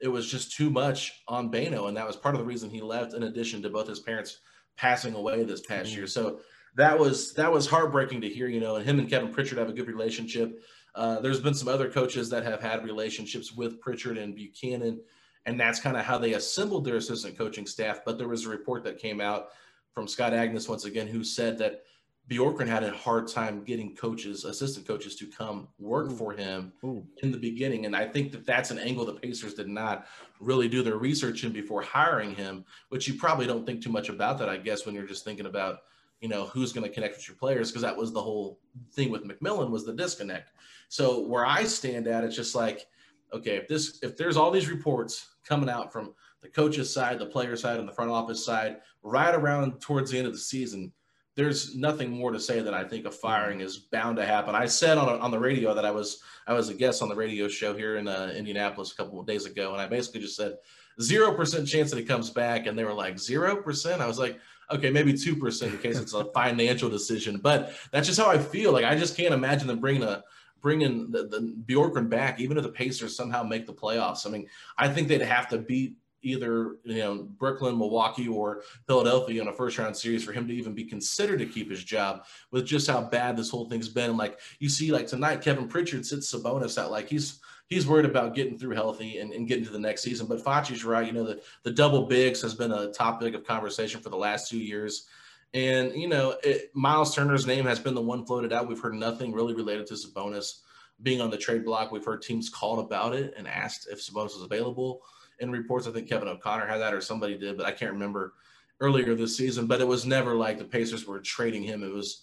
[0.00, 1.88] it was just too much on Bayno.
[1.88, 4.40] And that was part of the reason he left, in addition to both his parents
[4.76, 5.98] passing away this past mm-hmm.
[5.98, 6.06] year.
[6.06, 6.40] So
[6.76, 9.68] that was that was heartbreaking to hear, you know, and him and Kevin Pritchard have
[9.68, 10.62] a good relationship.
[10.94, 15.00] Uh, there's been some other coaches that have had relationships with Pritchard and Buchanan
[15.46, 18.00] and that's kind of how they assembled their assistant coaching staff.
[18.04, 19.48] But there was a report that came out
[19.92, 21.82] from Scott Agness once again, who said that
[22.28, 26.16] Bjorkgren had a hard time getting coaches, assistant coaches, to come work Ooh.
[26.16, 27.04] for him Ooh.
[27.22, 27.86] in the beginning.
[27.86, 30.06] And I think that that's an angle the Pacers did not
[30.38, 34.08] really do their research in before hiring him, which you probably don't think too much
[34.08, 35.78] about that, I guess, when you're just thinking about,
[36.20, 38.60] you know, who's going to connect with your players, because that was the whole
[38.92, 40.52] thing with McMillan was the disconnect.
[40.88, 42.86] So where I stand at, it's just like,
[43.32, 47.26] okay, if this if there's all these reports coming out from the coaches side, the
[47.26, 50.92] player side, and the front office side, right around towards the end of the season,
[51.36, 54.54] there's nothing more to say that I think a firing is bound to happen.
[54.54, 57.08] I said on, a, on the radio that I was I was a guest on
[57.08, 60.20] the radio show here in uh, Indianapolis a couple of days ago, and I basically
[60.20, 60.56] just said
[61.00, 64.02] zero percent chance that he comes back, and they were like zero percent.
[64.02, 64.38] I was like,
[64.70, 68.38] okay, maybe two percent in case it's a financial decision, but that's just how I
[68.38, 68.72] feel.
[68.72, 70.24] Like I just can't imagine them bringing a
[70.60, 74.26] bringing the, the back, even if the Pacers somehow make the playoffs.
[74.26, 74.46] I mean,
[74.78, 79.52] I think they'd have to beat either you know Brooklyn, Milwaukee, or Philadelphia in a
[79.52, 82.88] first round series for him to even be considered to keep his job with just
[82.88, 84.16] how bad this whole thing's been.
[84.16, 88.34] Like you see, like tonight, Kevin Pritchard sits Sabonis out like he's he's worried about
[88.34, 90.26] getting through healthy and, and getting to the next season.
[90.26, 94.00] But Facci's right, you know, the, the double bigs has been a topic of conversation
[94.00, 95.06] for the last two years.
[95.52, 98.68] And, you know, it, Miles Turner's name has been the one floated out.
[98.68, 100.60] We've heard nothing really related to Sabonis
[101.02, 101.90] being on the trade block.
[101.90, 105.02] We've heard teams called about it and asked if Sabonis was available.
[105.40, 108.34] In reports, I think Kevin O'Connor had that or somebody did, but I can't remember
[108.80, 109.66] earlier this season.
[109.66, 111.82] But it was never like the Pacers were trading him.
[111.82, 112.22] It was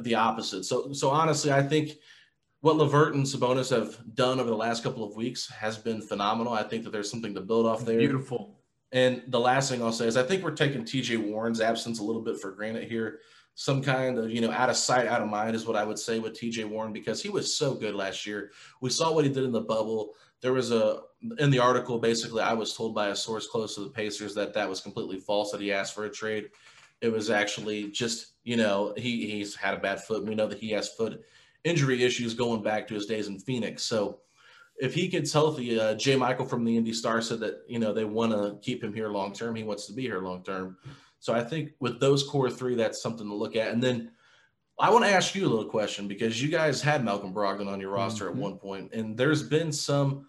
[0.00, 0.64] the opposite.
[0.64, 1.92] So, so honestly, I think
[2.60, 6.52] what LeVert and Sabonis have done over the last couple of weeks has been phenomenal.
[6.52, 7.98] I think that there's something to build off there.
[7.98, 8.61] Beautiful.
[8.92, 12.04] And the last thing I'll say is I think we're taking TJ Warren's absence a
[12.04, 13.20] little bit for granted here.
[13.54, 15.98] Some kind of, you know, out of sight, out of mind is what I would
[15.98, 18.50] say with TJ Warren because he was so good last year.
[18.80, 20.12] We saw what he did in the bubble.
[20.40, 21.00] There was a,
[21.38, 24.54] in the article, basically, I was told by a source close to the Pacers that
[24.54, 26.50] that was completely false that he asked for a trade.
[27.00, 30.24] It was actually just, you know, he, he's had a bad foot.
[30.24, 31.22] We know that he has foot
[31.64, 33.82] injury issues going back to his days in Phoenix.
[33.82, 34.20] So,
[34.76, 37.92] if he gets healthy, uh, Jay Michael from the Indy Star said that you know
[37.92, 39.54] they want to keep him here long term.
[39.54, 40.76] He wants to be here long term.
[41.18, 43.72] So I think with those core three, that's something to look at.
[43.72, 44.10] And then
[44.78, 47.80] I want to ask you a little question because you guys had Malcolm Brogdon on
[47.80, 48.38] your roster mm-hmm.
[48.38, 50.26] at one point, and there's been some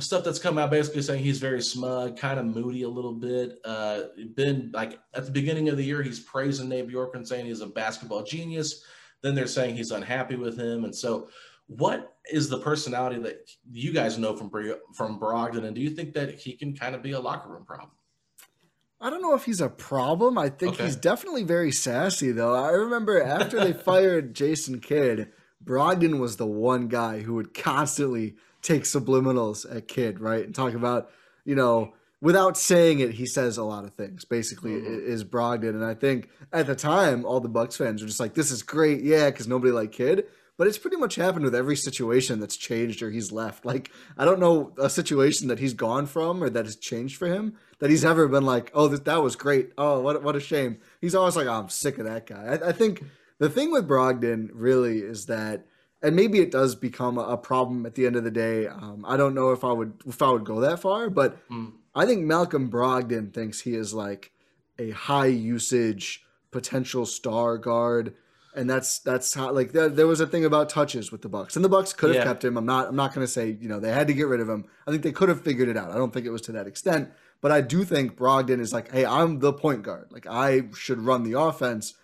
[0.00, 3.58] stuff that's come out basically saying he's very smug, kind of moody a little bit.
[3.64, 4.02] Uh,
[4.34, 7.66] been like at the beginning of the year, he's praising Nate Bjorkgren, saying he's a
[7.66, 8.84] basketball genius.
[9.22, 11.28] Then they're saying he's unhappy with him, and so
[11.66, 14.50] what is the personality that you guys know from
[14.94, 17.64] from Brogdon, and do you think that he can kind of be a locker room
[17.64, 17.90] problem?
[19.00, 20.38] I don't know if he's a problem.
[20.38, 20.84] I think okay.
[20.84, 22.54] he's definitely very sassy, though.
[22.54, 25.32] I remember after they fired Jason Kidd,
[25.64, 30.44] Brogdon was the one guy who would constantly take subliminals at Kidd, right?
[30.44, 31.10] And talk about,
[31.44, 34.24] you know, without saying it, he says a lot of things.
[34.24, 35.10] Basically, mm-hmm.
[35.10, 38.34] is Brogdon, and I think at the time, all the Bucks fans were just like,
[38.34, 40.26] "This is great, yeah," because nobody liked Kidd.
[40.58, 43.64] But it's pretty much happened with every situation that's changed or he's left.
[43.64, 47.26] Like I don't know a situation that he's gone from or that has changed for
[47.26, 49.72] him that he's ever been like, "Oh, that that was great.
[49.78, 52.68] Oh, what what a shame." He's always like, oh, "I'm sick of that guy." I,
[52.68, 53.04] I think
[53.38, 55.66] the thing with Brogdon really is that
[56.02, 58.66] and maybe it does become a, problem at the end of the day.
[58.66, 61.72] Um, I don't know if I would if I would go that far, but mm.
[61.94, 64.32] I think Malcolm Brogdon thinks he is like
[64.78, 68.14] a high usage potential star guard,
[68.54, 71.56] and that's that's how like there, there was a thing about touches with the Bucks,
[71.56, 72.24] and the Bucks could have yeah.
[72.24, 72.56] kept him.
[72.56, 74.48] I'm not I'm not going to say you know they had to get rid of
[74.48, 74.64] him.
[74.86, 75.90] I think they could have figured it out.
[75.90, 77.10] I don't think it was to that extent,
[77.40, 80.08] but I do think Brogdon is like, hey, I'm the point guard.
[80.10, 81.94] Like I should run the offense,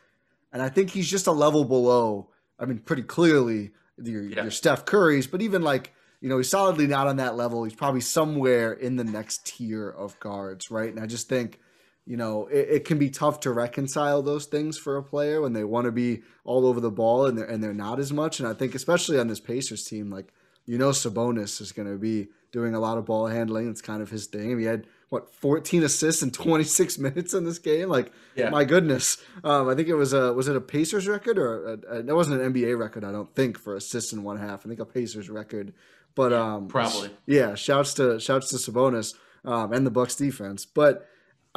[0.52, 2.30] and I think he's just a level below.
[2.58, 4.42] I mean, pretty clearly your, yeah.
[4.42, 7.64] your Steph Curry's, but even like you know he's solidly not on that level.
[7.64, 10.90] He's probably somewhere in the next tier of guards, right?
[10.90, 11.60] And I just think
[12.08, 15.52] you know it, it can be tough to reconcile those things for a player when
[15.52, 18.40] they want to be all over the ball and they're and they're not as much.
[18.40, 20.32] And I think especially on this Pacers team, like
[20.64, 23.68] you know Sabonis is going to be doing a lot of ball handling.
[23.68, 24.58] It's kind of his thing.
[24.58, 27.90] He had what 14 assists in 26 minutes in this game.
[27.90, 28.48] Like, yeah.
[28.48, 29.18] my goodness.
[29.44, 32.14] Um, I think it was a was it a Pacers record or a, a, that
[32.14, 33.04] wasn't an NBA record?
[33.04, 34.64] I don't think for assists in one half.
[34.64, 35.74] I think a Pacers record.
[36.14, 37.54] But um, probably yeah.
[37.54, 40.64] Shouts to shouts to Sabonis um, and the Bucks defense.
[40.64, 41.06] But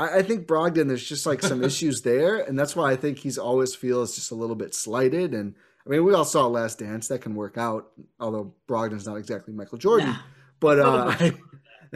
[0.01, 3.19] I, I think Brogdon, there's just like some issues there, and that's why I think
[3.19, 5.33] he's always feels just a little bit slighted.
[5.33, 9.17] And I mean, we all saw Last Dance that can work out, although Brogdon's not
[9.17, 10.09] exactly Michael Jordan.
[10.09, 10.17] Nah.
[10.59, 11.15] But uh,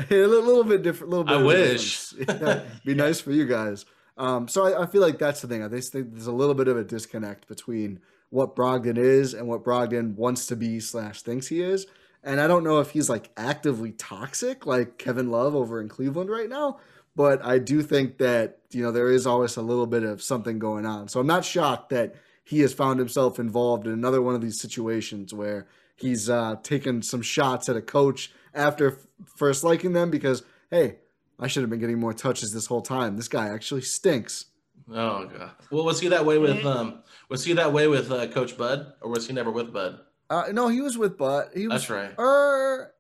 [0.10, 1.12] a little bit different.
[1.12, 1.38] Little bit.
[1.38, 2.14] I wish.
[2.28, 3.86] yeah, be nice for you guys.
[4.18, 5.62] Um, so I, I, feel like that's the thing.
[5.62, 9.64] I think there's a little bit of a disconnect between what Brogdon is and what
[9.64, 11.86] Brogdon wants to be slash thinks he is.
[12.24, 16.30] And I don't know if he's like actively toxic like Kevin Love over in Cleveland
[16.30, 16.80] right now,
[17.16, 20.60] but I do think that you know there is always a little bit of something
[20.60, 21.08] going on.
[21.08, 24.60] So I'm not shocked that he has found himself involved in another one of these
[24.60, 28.98] situations where he's uh, taken some shots at a coach after
[29.38, 30.98] first liking them because hey,
[31.40, 33.18] I should have been getting more touches this whole time.
[33.18, 34.46] This guy actually stinks.
[34.90, 35.52] Oh god.
[35.72, 37.02] Well, was he that way with um?
[37.30, 40.00] Was he that way with uh, Coach Bud, or was he never with Bud?
[40.30, 41.50] Uh, no, he was with Bud.
[41.56, 42.14] He was, That's right.
[42.20, 42.94] Er,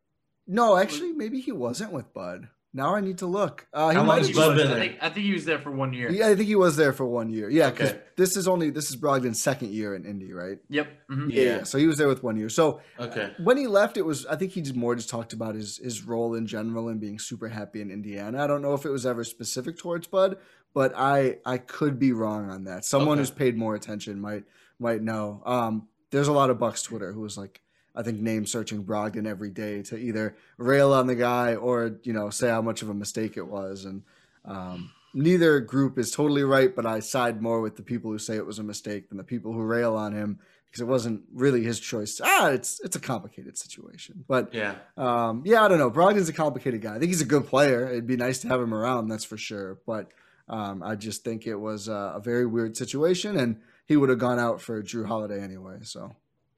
[0.47, 2.47] no, actually, maybe he wasn't with Bud.
[2.75, 3.65] Now I need to look.
[3.73, 4.75] Uh, How long has Bud been there?
[4.75, 6.11] I think, I think he was there for one year.
[6.11, 7.49] Yeah, I think he was there for one year.
[7.49, 8.01] Yeah, because okay.
[8.17, 10.57] this is only this is Brogdon's second year in Indy, right?
[10.67, 10.87] Yep.
[11.09, 11.29] Mm-hmm.
[11.29, 11.43] Yeah.
[11.43, 11.63] yeah.
[11.63, 12.49] So he was there with one year.
[12.49, 13.23] So okay.
[13.23, 15.77] Uh, when he left, it was I think he just more just talked about his
[15.77, 18.43] his role in general and being super happy in Indiana.
[18.43, 20.35] I don't know if it was ever specific towards Bud,
[20.73, 22.83] but I I could be wrong on that.
[22.83, 23.19] Someone okay.
[23.19, 24.43] who's paid more attention might
[24.79, 25.41] might know.
[25.45, 27.61] Um, there's a lot of Bucks Twitter who was like
[27.95, 32.13] I think name searching Brogdon every day to either rail on the guy or you
[32.13, 33.85] know say how much of a mistake it was.
[33.85, 34.03] And
[34.43, 38.35] um, neither group is totally right, but I side more with the people who say
[38.35, 41.63] it was a mistake than the people who rail on him because it wasn't really
[41.63, 42.19] his choice.
[42.21, 44.25] Ah, it's it's a complicated situation.
[44.27, 45.89] But yeah, um, yeah, I don't know.
[45.89, 46.95] Brogdon's a complicated guy.
[46.95, 47.87] I think he's a good player.
[47.87, 49.79] It'd be nice to have him around, that's for sure.
[49.87, 50.09] But
[50.49, 54.19] um, I just think it was a, a, very weird situation, and he would have
[54.19, 55.77] gone out for Jrue Holiday anyway.
[55.83, 56.11] So.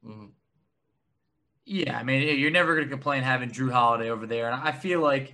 [0.06, 0.26] Mm-hmm.
[1.70, 4.50] Yeah, I mean, you're never going to complain having Jrue Holiday over there.
[4.50, 5.34] And I feel like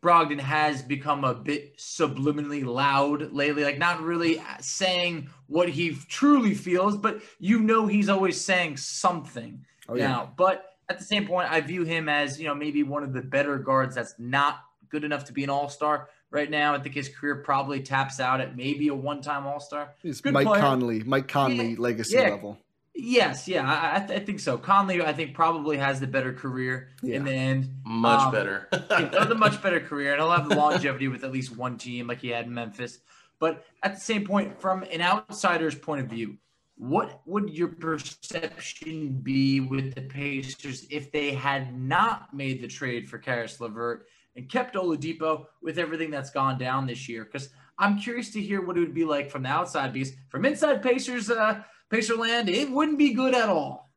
[0.00, 6.54] Brogdon has become a bit subliminally loud lately, like not really saying what he truly
[6.54, 10.06] feels, but you know he's always saying something oh, yeah.
[10.06, 10.32] now.
[10.36, 13.22] But at the same point, I view him as, you know, maybe one of the
[13.22, 14.60] better guards that's not
[14.90, 16.74] good enough to be an all star right now.
[16.74, 19.94] I think his career probably taps out at maybe a one time all star.
[20.02, 20.60] He's good Mike player.
[20.60, 21.76] Conley, Mike Conley yeah.
[21.78, 22.28] legacy yeah.
[22.28, 22.58] level.
[22.96, 24.56] Yes, yeah, I, I, th- I, think so.
[24.56, 27.16] Conley, I think, probably has the better career yeah.
[27.16, 27.74] in the end.
[27.84, 28.68] Much um, better.
[28.70, 32.28] the much better career, and he'll have longevity with at least one team, like he
[32.28, 33.00] had in Memphis.
[33.40, 36.38] But at the same point, from an outsider's point of view,
[36.76, 43.08] what would your perception be with the Pacers if they had not made the trade
[43.08, 47.24] for Caris LeVert and kept Oladipo with everything that's gone down this year?
[47.24, 49.92] Because I'm curious to hear what it would be like from the outside.
[49.92, 51.28] Because from inside Pacers.
[51.28, 51.62] Uh,
[51.94, 53.92] Pacerland, it wouldn't be good at all.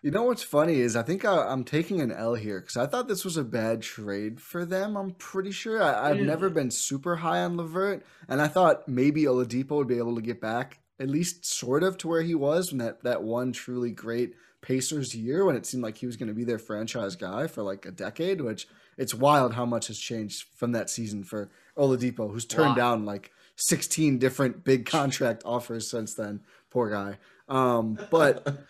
[0.00, 2.86] You know what's funny is I think I, am taking an L here because I
[2.86, 4.96] thought this was a bad trade for them.
[4.96, 6.24] I'm pretty sure I, have mm.
[6.24, 10.22] never been super high on LeVert, and I thought maybe Oladipo would be able to
[10.22, 13.90] get back at least sort of to where he was when that that one truly
[13.90, 17.46] great Pacers year when it seemed like he was going to be their franchise guy
[17.48, 18.40] for like a decade.
[18.40, 22.96] Which it's wild how much has changed from that season for Oladipo, who's turned wow.
[22.96, 26.40] down like 16 different big contract offers since then.
[26.70, 27.18] Poor guy.
[27.48, 28.64] Um, but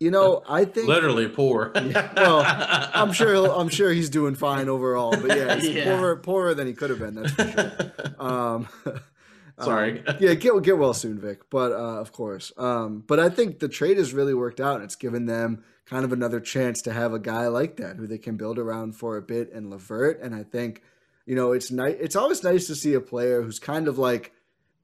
[0.00, 1.72] you know, I think literally poor.
[1.74, 2.42] yeah, well,
[2.94, 5.96] I'm sure I'm sure he's doing fine overall, but yeah, he's yeah.
[5.96, 7.14] poorer poorer than he could have been.
[7.14, 7.92] That's for sure.
[8.18, 8.68] Um,
[9.60, 10.04] Sorry.
[10.06, 11.50] Um, yeah, get get well soon, Vic.
[11.50, 14.76] But uh, of course, um, but I think the trade has really worked out.
[14.76, 18.06] and It's given them kind of another chance to have a guy like that who
[18.06, 20.20] they can build around for a bit in LeVert.
[20.20, 20.82] And I think,
[21.26, 21.96] you know, it's nice.
[21.98, 24.32] It's always nice to see a player who's kind of like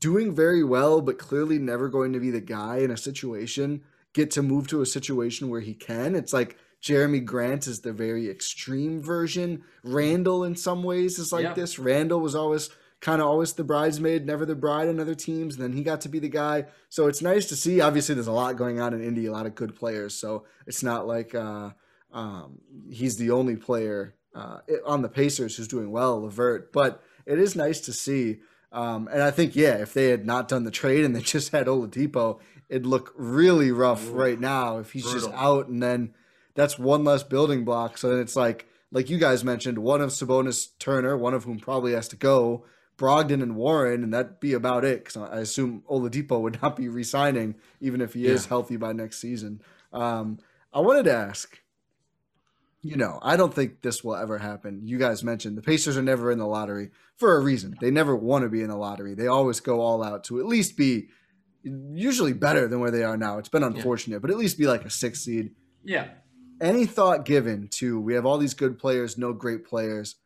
[0.05, 3.83] doing very well, but clearly never going to be the guy in a situation
[4.13, 6.15] get to move to a situation where he can.
[6.15, 9.65] It's like Jerami Grant is the very extreme version.
[9.83, 11.55] Randle, in some ways, is like yeah.
[11.55, 11.79] this.
[11.79, 12.69] Randle was always
[13.01, 15.55] kind of always the bridesmaid, never the bride in other teams.
[15.55, 16.67] And then he got to be the guy.
[16.91, 17.81] So it's nice to see.
[17.81, 20.15] Obviously, there's a lot going on in Indy, a lot of good players.
[20.15, 21.71] So it's not like uh,
[22.13, 22.59] um,
[22.91, 26.73] he's the only player uh, on the Pacers who's doing well, LeVert.
[26.73, 28.41] But it is nice to see.
[28.75, 31.53] Um, and I think, yeah, if they had not done the trade and they just
[31.53, 35.29] had Oladipo, it'd look really rough Ooh, right now if he's brutal.
[35.29, 36.13] just out and then
[36.55, 37.97] that's one less building block.
[37.97, 41.59] So then it's like, like you guys mentioned, one of Sabonis Turner, one of whom
[41.59, 42.65] probably has to go,
[42.97, 45.05] Brogdon and Warren, and that'd be about it.
[45.05, 48.33] Because I assume Oladipo would not be re-signing even if he yeah.
[48.33, 49.63] is healthy by next season.
[49.93, 50.39] Um,
[50.73, 51.61] I wanted to ask,
[52.85, 54.83] you know, I don't think this will ever happen.
[54.85, 57.79] You guys mentioned the Pacers are never in the lottery for a reason.
[57.81, 59.15] They never want to be in the lottery.
[59.15, 61.09] They always go all out to at least be
[61.63, 63.39] usually better than where they are now.
[63.39, 64.19] It's been unfortunate, yeah.
[64.19, 65.53] but at least be like a six seed.
[65.83, 66.09] Yeah.
[66.61, 70.17] Any thought given to we have all these good players, no great players.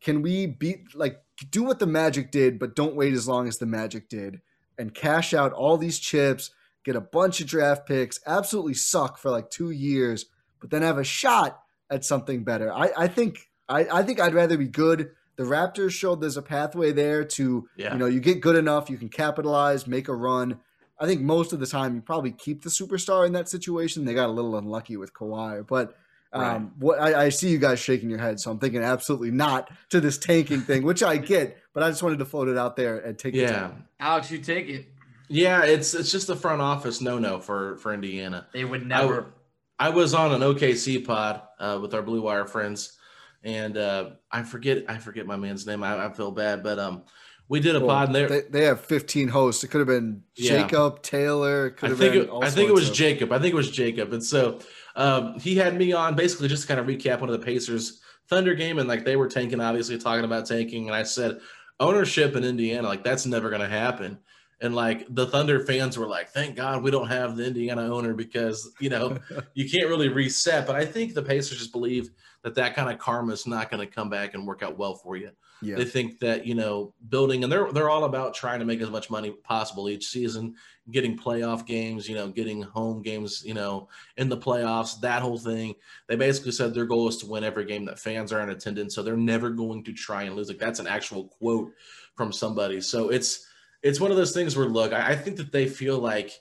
[0.00, 3.58] Can we beat like do what the Magic did, but don't wait as long as
[3.58, 4.40] the Magic did
[4.76, 6.50] and cash out all these chips,
[6.84, 10.26] get a bunch of draft picks, absolutely suck for like two years,
[10.60, 12.72] but then have a shot at something better.
[12.72, 15.10] I, I think I, I think I'd rather be good.
[15.36, 17.92] The Raptors showed there's a pathway there to yeah.
[17.92, 20.60] you know you get good enough, you can capitalize, make a run.
[20.98, 24.04] I think most of the time you probably keep the superstar in that situation.
[24.04, 25.96] They got a little unlucky with Kawhi, but
[26.32, 26.62] um, right.
[26.78, 30.00] what I, I, see you guys shaking your head, so I'm thinking absolutely not to
[30.00, 32.98] this tanking thing, which I get, but I just wanted to float it out there
[32.98, 33.40] and take it.
[33.40, 33.72] yeah.
[33.98, 34.86] Alex, you take it.
[35.28, 38.46] Yeah, it's it's just the front office no no for for Indiana.
[38.52, 39.32] They would never.
[39.80, 42.98] I, was on an OKC pod uh, with our Blue Wire friends,
[43.42, 45.82] and uh, I forget I forget my man's name.
[45.82, 47.04] I, I feel bad, but um,
[47.48, 48.28] we did a well, pod there.
[48.28, 49.64] They, they, have 15 hosts.
[49.64, 50.62] It could have been yeah.
[50.62, 51.70] Jacob Taylor.
[51.70, 52.36] Could have I think been.
[52.36, 52.94] It, I think it was of...
[52.94, 53.32] Jacob.
[53.32, 54.12] I think it was Jacob.
[54.12, 54.60] And so
[54.94, 58.00] um, he had me on basically just to kind of recap one of the Pacers
[58.28, 61.40] Thunder game, and like they were tanking, obviously talking about tanking, and I said
[61.80, 64.18] ownership in Indiana, like that's never going to happen.
[64.60, 68.12] And like the Thunder fans were like, thank God we don't have the Indiana owner
[68.12, 69.16] because, you know,
[69.54, 70.66] you can't really reset.
[70.66, 72.10] But I think the Pacers just believe
[72.42, 74.94] that that kind of karma is not going to come back and work out well
[74.94, 75.30] for you.
[75.62, 75.76] Yeah.
[75.76, 78.88] They think that you know building, and they're they're all about trying to make as
[78.88, 80.54] much money possible each season,
[80.90, 85.36] getting playoff games, you know, getting home games, you know, in the playoffs, that whole
[85.36, 85.74] thing.
[86.08, 88.94] They basically said their goal is to win every game that fans are in attendance,
[88.94, 90.48] so they're never going to try and lose.
[90.48, 91.72] Like that's an actual quote
[92.16, 92.80] from somebody.
[92.80, 93.46] So it's
[93.82, 96.32] it's one of those things where look, I, I think that they feel like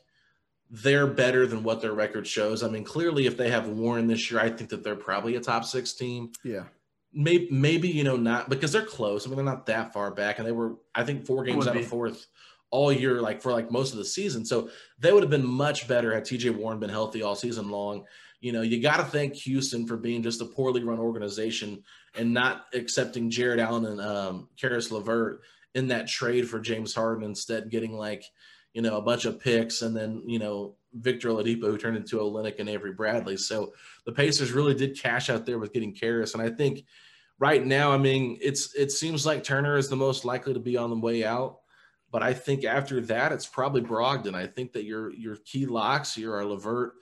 [0.70, 2.62] they're better than what their record shows.
[2.64, 5.42] I mean, clearly, if they have Warren this year, I think that they're probably a
[5.42, 6.32] top six team.
[6.44, 6.64] Yeah
[7.14, 9.26] maybe maybe you know not because they're close.
[9.26, 11.74] I mean, they're not that far back, and they were I think four games out
[11.74, 11.82] be.
[11.82, 12.28] of fourth
[12.72, 14.46] all year, like for like most of the season.
[14.46, 14.70] So
[15.00, 18.06] they would have been much better had TJ Warren been healthy all season long.
[18.42, 21.84] You know, you got to thank Houston for being just a poorly run organization
[22.16, 25.42] and not accepting Jarrett Allen and um, Caris LeVert
[25.76, 28.24] in that trade for James Harden, instead getting like,
[28.74, 32.18] you know, a bunch of picks and then, you know, Victor Oladipo, who turned into
[32.18, 33.38] Olynyk and Avery Bradley.
[33.38, 33.74] So
[34.06, 36.34] the Pacers really did cash out there with getting Caris.
[36.34, 36.86] And I think
[37.38, 40.78] right now, I mean, it's it seems like Turner is the most likely to be
[40.78, 41.60] on the way out.
[42.12, 44.34] But I think after that, it's probably Brogdon.
[44.34, 46.94] I think that your your key locks here are LeVert,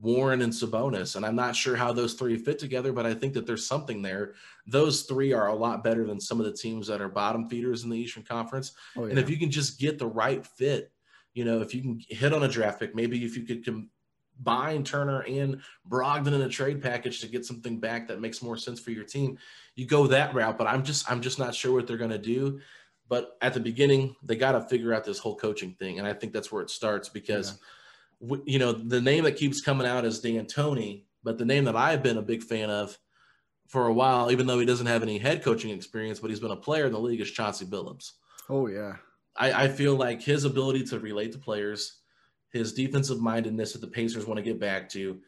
[0.00, 1.16] Warren, and Sabonis.
[1.16, 4.02] And I'm not sure how those three fit together, but I think that there's something
[4.02, 4.34] there.
[4.66, 7.84] Those three are a lot better than some of the teams that are bottom feeders
[7.84, 8.72] in the Eastern Conference.
[8.96, 9.10] Oh, yeah.
[9.10, 10.92] And if you can just get the right fit,
[11.34, 14.84] you know, if you can hit on a draft pick, maybe if you could combine
[14.84, 18.80] Turner and Brogdon in a trade package to get something back that makes more sense
[18.80, 19.38] for your team,
[19.74, 20.58] you go that route.
[20.58, 22.60] But I'm just I'm just not sure what they're going to do.
[23.08, 26.12] But at the beginning, they got to figure out this whole coaching thing, and I
[26.12, 27.50] think that's where it starts because.
[27.50, 27.56] Yeah.
[28.20, 32.02] You know, the name that keeps coming out is D'Antoni, but the name that I've
[32.02, 32.96] been a big fan of
[33.68, 36.50] for a while, even though he doesn't have any head coaching experience, but he's been
[36.50, 38.12] a player in the league, is Chauncey Billups.
[38.48, 38.96] Oh yeah,
[39.36, 42.00] I, I feel like his ability to relate to players,
[42.52, 45.18] his defensive mindedness that the Pacers want to get back to,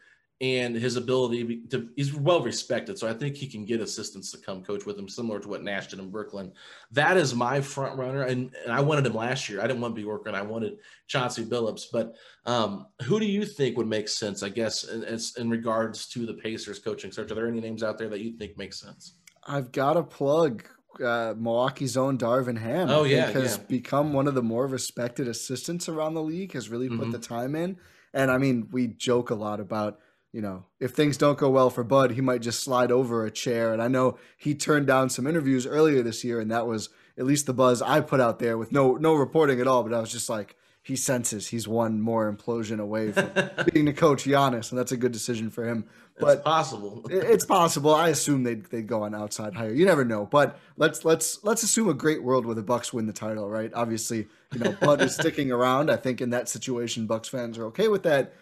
[0.40, 2.96] and his ability to he's well respected.
[2.96, 5.64] So I think he can get assistants to come coach with him, similar to what
[5.64, 6.52] Nash did in Brooklyn.
[6.92, 9.60] That is my front runner, and, and I wanted him last year.
[9.60, 10.78] I didn't want Bjorkgren, I wanted
[11.08, 11.86] Chauncey Billups.
[11.92, 12.14] But
[12.46, 14.42] um, who do you think would make sense?
[14.44, 15.04] I guess in,
[15.42, 18.36] in regards to the Pacers coaching search, are there any names out there that you
[18.36, 19.14] think make sense?
[19.44, 20.64] I've got to plug
[21.02, 22.90] uh, Milwaukee's own Darvin Ham.
[22.90, 23.62] Oh yeah, has yeah.
[23.68, 26.52] become one of the more respected assistants around the league.
[26.52, 27.12] Has really put Mhm.
[27.12, 27.76] the time in,
[28.14, 29.98] and I mean, we joke a lot about
[30.32, 33.30] you know if things don't go well for Bud, he might just slide over a
[33.30, 33.72] chair.
[33.72, 37.26] And I know he turned down some interviews earlier this year, and that was at
[37.26, 39.82] least the buzz I put out there with no no reporting at all.
[39.82, 40.56] But I was just like.
[40.80, 43.30] He senses he's one more implosion away from
[43.74, 45.84] being the coach Giannis, and that's a good decision for him.
[46.18, 47.04] It's But possible.
[47.10, 47.94] it's possible.
[47.94, 49.72] I assume they'd they'd go on outside hire.
[49.72, 50.24] You never know.
[50.24, 53.70] But let's let's let's assume a great world where the Bucks win the title, right?
[53.74, 55.90] Obviously, you know, Bud is sticking around.
[55.90, 58.32] I think in that situation, Bucks fans are okay with that.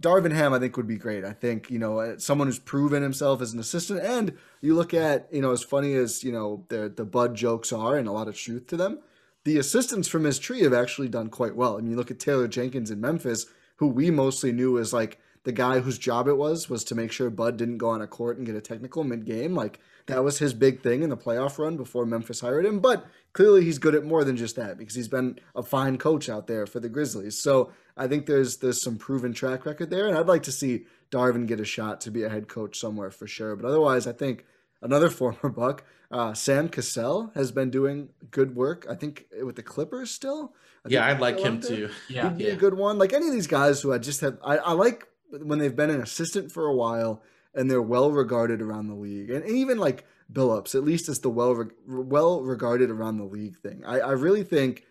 [0.00, 1.24] Darvin Ham, I think, would be great.
[1.24, 4.92] I think you know uh, someone who's proven himself as an assistant, and you look
[4.92, 8.12] at you know as funny as you know the the Bud jokes are, and a
[8.12, 9.00] lot of truth to them.
[9.44, 11.76] The assistants from his tree have actually done quite well.
[11.76, 15.18] I mean, you look at Taylor Jenkins in Memphis, who we mostly knew as like
[15.44, 18.08] the guy whose job it was was to make sure Bud didn't go on a
[18.08, 19.54] court and get a technical mid game.
[19.54, 22.80] Like that was his big thing in the playoff run before Memphis hired him.
[22.80, 26.28] But clearly he's good at more than just that because he's been a fine coach
[26.28, 27.40] out there for the Grizzlies.
[27.40, 30.86] So I think there's there's some proven track record there, and I'd like to see
[31.10, 33.56] Darvin get a shot to be a head coach somewhere for sure.
[33.56, 34.44] But otherwise, I think
[34.82, 38.86] another former Buck, uh, Sam Cassell, has been doing good work.
[38.90, 40.54] I think with the Clippers still.
[40.84, 41.76] I Yeah, I'd like him out there.
[41.88, 41.90] too.
[42.08, 42.28] Yeah.
[42.28, 42.52] He'd be Yeah.
[42.52, 42.98] a good one.
[42.98, 45.90] Like any of these guys who I just have, I, I like when they've been
[45.90, 47.22] an assistant for a while
[47.54, 51.20] and they're well regarded around the league, and, and even like Billups, at least it's
[51.20, 53.82] the well reg- well regarded around the league thing.
[53.86, 54.84] I, I really think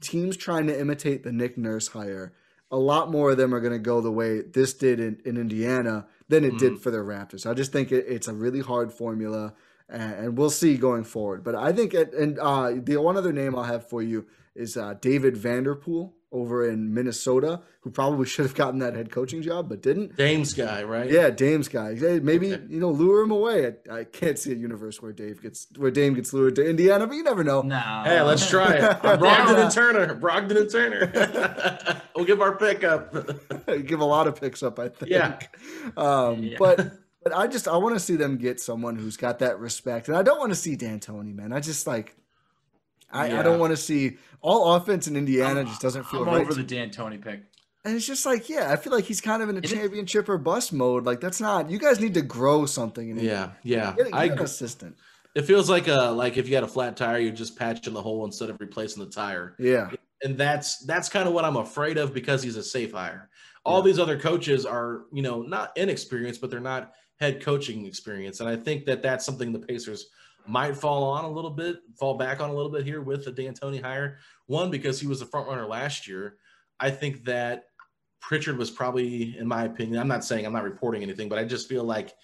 [0.00, 2.32] teams trying to imitate the Nick Nurse hire,
[2.70, 5.36] a lot more of them are going to go the way this did in, in
[5.36, 7.48] Indiana than it did for the Raptors.
[7.48, 9.54] I just think it, it's a really hard formula,
[9.88, 11.44] and, and we'll see going forward.
[11.44, 14.76] But I think, it, and uh, the one other name I'll have for you is
[14.76, 19.68] uh, David Vanterpool over in Minnesota, who probably should have gotten that head coaching job
[19.68, 20.16] but didn't.
[20.16, 21.10] Dame's guy, right?
[21.10, 21.94] Yeah, Dame's guy.
[22.22, 22.64] Maybe Okay.
[22.68, 23.74] you know lure him away.
[23.90, 27.06] I, I can't see a universe where Dave gets where Dame gets lured to Indiana,
[27.06, 27.62] but you never know.
[27.62, 28.02] No.
[28.04, 28.80] Hey, let's try it.
[29.06, 29.16] Yeah.
[29.16, 30.14] Brogdon and Turner.
[30.14, 32.02] Brogdon and Turner.
[32.16, 33.14] we'll give our pickup.
[33.86, 35.10] Give a lot of picks up, I think.
[35.10, 35.38] Yeah.
[35.96, 36.56] Um, Yeah.
[36.58, 40.08] But but I just I want to see them get someone who's got that respect,
[40.08, 41.52] and I don't want to see D'Antoni, man.
[41.52, 42.16] I just like.
[43.10, 45.64] I, I don't want to see all offense in Indiana.
[45.64, 46.40] just doesn't feel I'm right.
[46.42, 47.42] over to the D'Antoni pick.
[47.84, 49.72] And it's just like, yeah, I feel like he's kind of in a It is-
[49.72, 51.04] championship or bust mode.
[51.04, 51.70] Like that's not.
[51.70, 53.08] You guys need to grow something.
[53.10, 53.94] In Yeah, yeah.
[53.96, 54.44] Get, get I an agree.
[54.44, 54.96] assistant.
[55.36, 58.02] It feels like a like if you had a flat tire, you're just patching the
[58.02, 59.54] hole instead of replacing the tire.
[59.58, 59.90] Yeah.
[60.22, 63.28] And that's that's kind of what I'm afraid of because he's a safe hire.
[63.64, 68.40] All these other coaches are, you know, not inexperienced, but they're not head coaching experience.
[68.40, 70.06] And I think that that's something the Pacers
[70.48, 73.32] might fall on a little bit, fall back on a little bit here with the
[73.32, 74.18] D'Antoni hire.
[74.46, 76.36] One because he was the front runner last year.
[76.78, 77.64] I think that
[78.20, 81.44] Pritchard was probably, in my opinion, I'm not saying I'm not reporting anything, but I
[81.44, 82.14] just feel like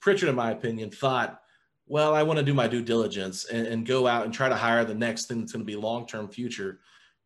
[0.00, 1.40] Pritchard, in my opinion, thought,
[1.86, 4.56] well, I want to do my due diligence and, and go out and try to
[4.56, 6.80] hire the next thing that's going to be long term future.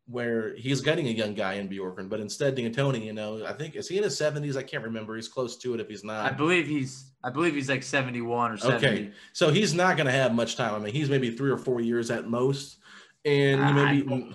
[0.09, 3.75] Where he's getting a young guy in Bjorkgren, but instead D'Antoni, you know, I think
[3.75, 4.57] is he in his 70s?
[4.57, 5.15] I can't remember.
[5.15, 6.25] He's close to it if he's not.
[6.25, 8.87] I believe he's I believe he's like 71 or 70.
[8.87, 10.73] Okay, so he's not going to have much time.
[10.73, 12.77] I mean, he's maybe three or four years at most,
[13.25, 14.33] and you maybe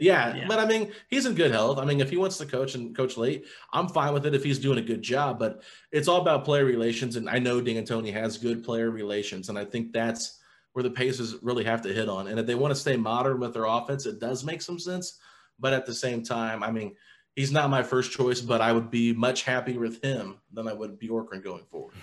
[0.00, 1.78] yeah, but I mean, he's in good health.
[1.78, 4.44] I mean, if he wants to coach and coach late, I'm fine with it if
[4.44, 5.38] he's doing a good job.
[5.38, 9.58] But it's all about player relations, and I know D'Antoni has good player relations, and
[9.58, 10.38] I think that's
[10.72, 12.28] where the Pacers really have to hit on.
[12.28, 15.18] And if they want to stay modern with their offense, it does make some sense.
[15.58, 16.94] But at the same time, I mean,
[17.36, 20.72] he's not my first choice, but I would be much happier with him than I
[20.72, 21.94] would Bjorkgren going forward.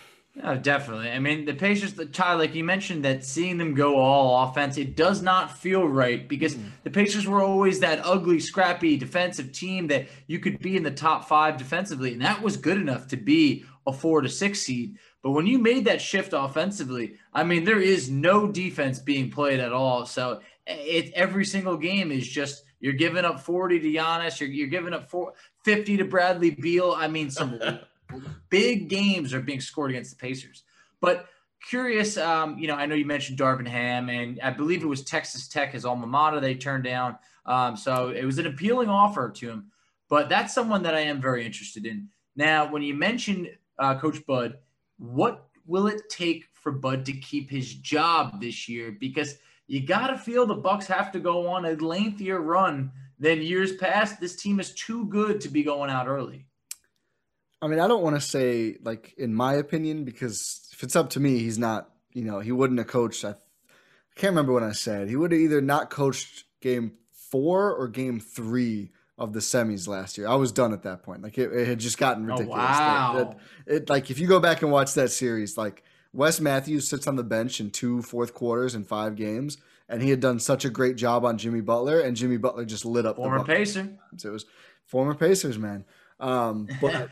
[0.44, 1.10] No, definitely.
[1.10, 4.78] I mean, the Pacers, the Ty, like you mentioned, that seeing them go all offense,
[4.78, 6.70] it does not feel right because mm-hmm.
[6.84, 10.92] the Pacers were always that ugly, scrappy defensive team that you could be in the
[10.92, 14.98] top five defensively, and that was good enough to be a four to six seed.
[15.28, 19.60] But when you made that shift offensively, I mean, there is no defense being played
[19.60, 20.06] at all.
[20.06, 24.68] So it every single game is just you're giving up 40 to Giannis, you're, you're
[24.68, 25.34] giving up four,
[25.66, 26.96] 50 to Bradley Beal.
[26.98, 27.60] I mean, some
[28.50, 30.64] big games are being scored against the Pacers.
[31.02, 31.28] But
[31.70, 35.04] curious, um, you know, I know you mentioned Darvin Ham, and I believe it was
[35.04, 37.18] Texas Tech, his alma mater, they turned down.
[37.46, 39.72] Um, so it was an appealing offer to him.
[40.08, 42.08] But that's someone that I am very interested in.
[42.38, 44.60] Now, when you mentioned uh, Coach Bud,
[44.98, 48.92] what will it take for Bud to keep his job this year?
[48.92, 49.36] Because
[49.68, 53.76] you got to feel the Bucks have to go on a lengthier run than years
[53.76, 54.20] past.
[54.20, 56.46] This team is too good to be going out early.
[57.62, 61.12] I mean, I don't want to say like in my opinion because if it's up
[61.12, 61.90] to me, he's not.
[62.14, 63.24] You know, he wouldn't have coached.
[63.26, 65.08] I, I can't remember what I said.
[65.08, 70.18] He would have either not coached game four or game three of the semis last
[70.18, 70.28] year.
[70.28, 71.24] I was done at that point.
[71.24, 72.60] Like it, it had just gotten oh, ridiculous.
[72.60, 73.36] Oh, wow.
[73.66, 77.16] It like if you go back and watch that series, like Wes Matthews sits on
[77.16, 79.58] the bench in two fourth quarters in five games,
[79.90, 82.86] and he had done such a great job on Jimmy Butler, and Jimmy Butler just
[82.86, 83.90] lit up former the Pacer.
[84.18, 84.46] So it was
[84.86, 85.86] former Pacers, man.
[86.20, 87.10] Um, but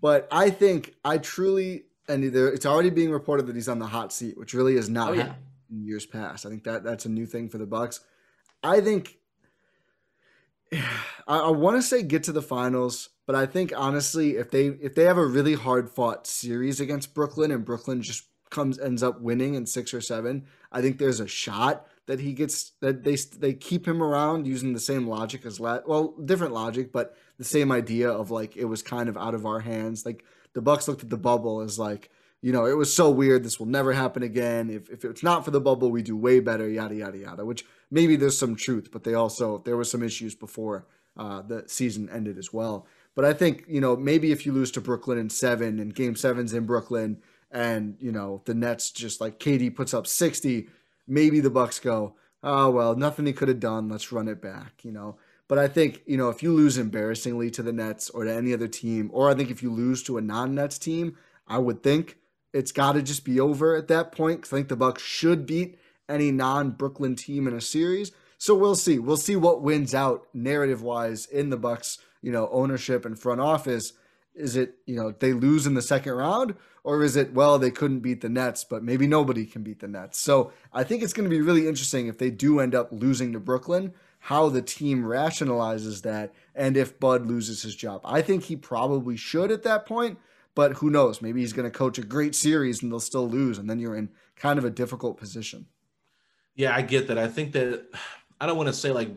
[0.00, 4.12] but I think I truly and it's already being reported that he's on the hot
[4.12, 5.34] seat, which really is not oh, yeah.
[5.70, 6.44] in years past.
[6.44, 8.00] I think that that's a new thing for the Bucks.
[8.62, 9.16] I think
[11.28, 14.66] I, I want to say get to the finals, but I think honestly, if they
[14.66, 19.02] if they have a really hard fought series against Brooklyn and Brooklyn just comes ends
[19.02, 23.04] up winning in six or seven, I think there's a shot that he gets that
[23.04, 27.16] they they keep him around using the same logic as la- well different logic, but
[27.38, 30.04] the same idea of like it was kind of out of our hands.
[30.04, 32.10] Like the Bucks looked at the bubble as like
[32.42, 33.44] you know, it was so weird.
[33.44, 34.70] This will never happen again.
[34.70, 37.66] If, if it's not for the bubble, we do way better, yada, yada, yada, which
[37.90, 40.86] maybe there's some truth, but they also, there were some issues before
[41.16, 42.86] uh, the season ended as well.
[43.14, 46.14] But I think, you know, maybe if you lose to Brooklyn in seven and game
[46.14, 47.20] seven's in Brooklyn
[47.50, 50.68] and, you know, the Nets just like KD puts up 60,
[51.08, 53.88] maybe the Bucks go, oh, well, nothing he could have done.
[53.88, 55.16] Let's run it back, you know.
[55.48, 58.54] But I think, you know, if you lose embarrassingly to the Nets or to any
[58.54, 61.16] other team, or I think if you lose to a non Nets team,
[61.48, 62.18] I would think
[62.52, 65.46] it's got to just be over at that point because I think the Bucks should
[65.46, 65.79] beat
[66.10, 68.12] any non-Brooklyn team in a series.
[68.38, 68.98] So we'll see.
[68.98, 73.92] We'll see what wins out narrative-wise in the Bucks, you know, ownership and front office.
[74.34, 77.70] Is it, you know, they lose in the second round or is it well they
[77.70, 80.18] couldn't beat the Nets, but maybe nobody can beat the Nets.
[80.18, 83.32] So I think it's going to be really interesting if they do end up losing
[83.32, 88.00] to Brooklyn, how the team rationalizes that and if Bud loses his job.
[88.04, 90.18] I think he probably should at that point
[90.54, 91.22] but who knows?
[91.22, 93.96] Maybe he's going to coach a great series and they'll still lose, and then you're
[93.96, 95.66] in kind of a difficult position.
[96.54, 97.18] Yeah, I get that.
[97.18, 97.86] I think that
[98.40, 99.10] I don't want to say like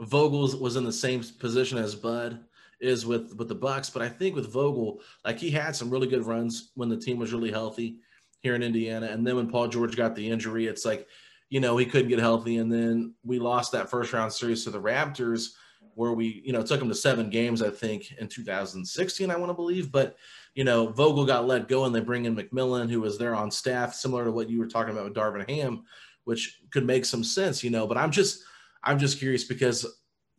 [0.00, 2.40] Vogel was in the same position as Bud
[2.80, 6.06] is with with the Bucks, but I think with Vogel, like he had some really
[6.06, 7.98] good runs when the team was really healthy
[8.40, 11.06] here in Indiana, and then when Paul George got the injury, it's like
[11.50, 14.70] you know he couldn't get healthy, and then we lost that first round series to
[14.70, 15.48] the Raptors,
[15.94, 19.50] where we you know took them to seven games, I think, in 2016, I want
[19.50, 20.16] to believe, but
[20.54, 23.50] you know, Vogel got let go and they bring in McMillan, who was there on
[23.50, 25.84] staff, similar to what you were talking about with Darvin Ham,
[26.28, 27.86] which could make some sense, you know.
[27.86, 28.42] But I'm just,
[28.84, 29.86] I'm just curious because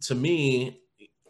[0.03, 0.81] to me,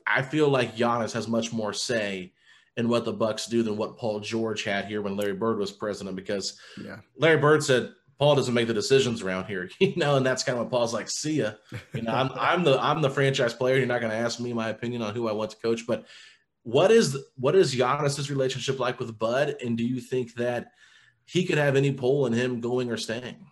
[0.06, 2.34] I feel like Giannis has much more say
[2.76, 5.72] in what the Bucks do than what Paul George had here when Larry Bird was
[5.72, 6.18] president.
[6.18, 6.98] Because yeah.
[7.18, 10.58] Larry Bird said Paul doesn't make the decisions around here, you know, and that's kind
[10.58, 11.10] of what Paul's like.
[11.10, 11.52] See ya,
[11.94, 12.12] you know.
[12.12, 13.78] I'm I'm the I'm the franchise player.
[13.78, 16.06] You're not going to ask me my opinion on who I want to coach, but
[16.64, 20.72] what is what is Giannis's relationship like with Bud, and do you think that
[21.24, 23.46] he could have any pull in him going or staying?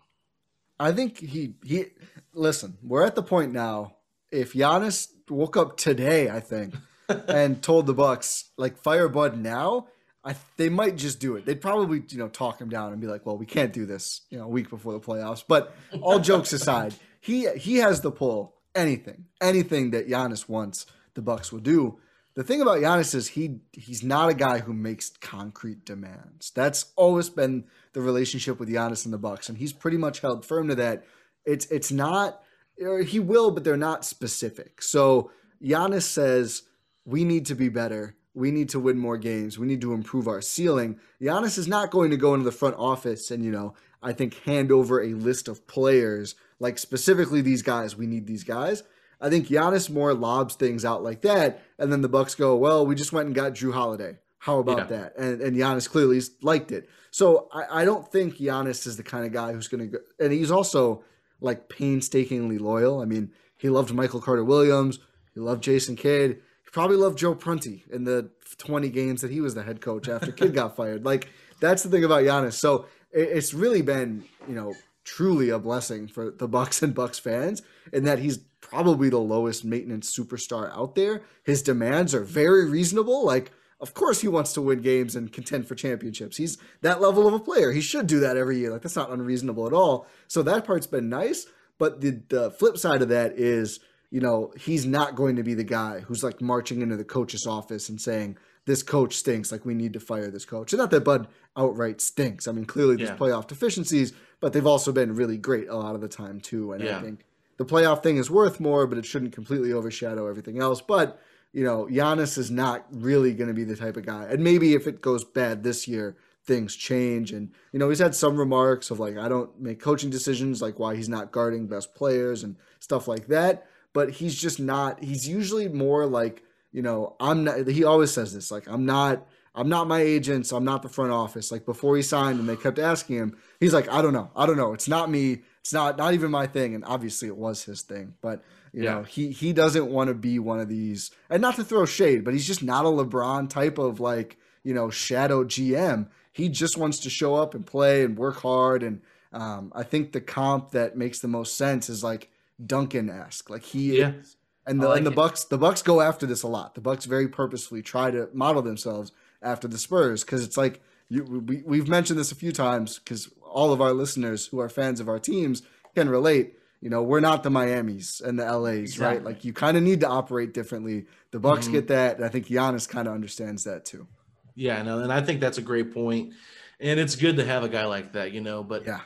[0.80, 1.86] I think he he.
[2.34, 3.96] Listen, we're at the point now.
[4.32, 6.76] If Giannis woke up today, I think,
[7.28, 9.88] and told the Bucks like fire Bud now,
[10.24, 11.46] I they might just do it.
[11.46, 14.22] They'd probably you know talk him down and be like, well, we can't do this
[14.30, 15.44] you know a week before the playoffs.
[15.48, 18.56] But all jokes aside, he he has the pull.
[18.76, 21.98] Anything, anything that Giannis wants, the Bucks will do
[22.38, 26.52] the thing about Giannis is he he's not a guy who makes concrete demands.
[26.52, 30.46] That's always been the relationship with Giannis and the Bucks, and he's pretty much held
[30.46, 31.04] firm to that.
[31.46, 32.44] It's it's not
[32.78, 34.84] he will, but they're not specific.
[34.84, 35.32] So
[35.64, 36.62] Giannis says
[37.06, 38.16] we need to be better.
[38.36, 39.58] We need to win more games.
[39.58, 41.00] We need to improve our ceiling.
[41.20, 43.74] Giannis is not going to go into the front office and you know
[44.04, 47.98] I think hand over a list of players like specifically these guys.
[47.98, 48.84] We need these guys.
[49.20, 52.86] I think Giannis more lobs things out like that, and then the Bucks go, "Well,
[52.86, 54.18] we just went and got Jrue Holiday.
[54.40, 54.98] How about yeah.
[54.98, 56.90] that?" And and Giannis clearly liked it.
[57.12, 60.04] So I, I don't think Giannis is the kind of guy who's going to go,
[60.20, 61.04] and he's also
[61.42, 63.02] like painstakingly loyal.
[63.02, 65.00] I mean, he loved Michael Carter Williams,
[65.34, 66.32] he loved Jason Kidd,
[66.64, 70.08] he probably loved Joe Prunty in the 20 games that he was the head coach
[70.08, 71.06] after Kidd got fired.
[71.06, 72.54] Like that's the thing about Giannis.
[72.54, 74.74] So it, it's really been you know
[75.08, 77.62] truly a blessing for the Bucks and Bucks fans
[77.94, 81.22] in that he's probably the lowest maintenance superstar out there.
[81.46, 83.26] His demands are very reasonable.
[83.26, 86.36] Like, of course, he wants to win games and contend for championships.
[86.36, 87.72] He's that level of a player.
[87.72, 88.70] He should do that every year.
[88.70, 90.08] Like, that's not unreasonable at all.
[90.28, 91.46] So that part's been nice.
[91.78, 93.80] But the, the flip side of that is
[94.10, 97.46] you know, he's not going to be the guy who's like marching into the coach's
[97.46, 99.52] office and saying, this coach stinks.
[99.52, 100.72] Like we need to fire this coach.
[100.72, 101.28] And not that Bud
[101.58, 102.48] outright stinks.
[102.48, 103.18] I mean, clearly there's Yeah.
[103.18, 106.74] playoff deficiencies, but they've also been really great a lot of the time too.
[106.74, 107.26] And I think
[107.58, 110.82] the playoff thing is worth more, but it shouldn't completely overshadow everything else.
[110.82, 111.20] But
[111.54, 114.26] you know, Giannis is not really going to be the type of guy.
[114.26, 117.32] And maybe if it goes bad this year, things change.
[117.32, 120.80] And you know, he's had some remarks of like, I don't make coaching decisions, like
[120.80, 123.68] why he's not guarding best players and stuff like that.
[123.94, 125.04] But he's just not.
[125.04, 127.68] He's usually more like you know, I'm not.
[127.68, 129.26] He always says this, like, I'm not.
[129.58, 131.52] I'm not my agent, so I'm not the front office.
[131.52, 134.46] Like before he signed, and they kept asking him, he's like, I don't know, I
[134.46, 134.74] don't know.
[134.74, 135.42] It's not me.
[135.62, 136.76] It's not not even my thing.
[136.76, 138.14] And obviously, it was his thing.
[138.22, 138.94] But you Yeah.
[138.96, 141.12] know, he he doesn't want to be one of these.
[141.30, 144.74] And not to throw shade, but he's just not a LeBron type of like you
[144.74, 146.08] know shadow GM.
[146.32, 148.84] He just wants to show up and play and work hard.
[148.84, 149.02] And
[149.34, 152.30] um, I think the comp that makes the most sense is like
[152.64, 153.50] Duncan esque.
[153.50, 154.12] Like he Yeah.
[154.12, 154.36] is
[154.66, 155.16] and the like and the it.
[155.16, 156.76] Bucks the Bucks go after this a lot.
[156.76, 159.12] The Bucks very purposefully try to model themselves
[159.42, 163.30] after the Spurs because it's like you, we we've mentioned this a few times because
[163.42, 165.62] all of our listeners who are fans of our teams
[165.96, 166.54] can relate.
[166.82, 169.24] You know, we're not the Miamis and the LAs, right?
[169.24, 171.06] Like you kind of need to operate differently.
[171.32, 171.72] The Bucks Mhm.
[171.72, 174.08] get that, and I think Giannis kind of understands that too.
[174.54, 176.34] Yeah, no, and I think that's a great point.
[176.80, 178.64] And it's good to have a guy like that, you know.
[178.64, 179.00] But Yeah.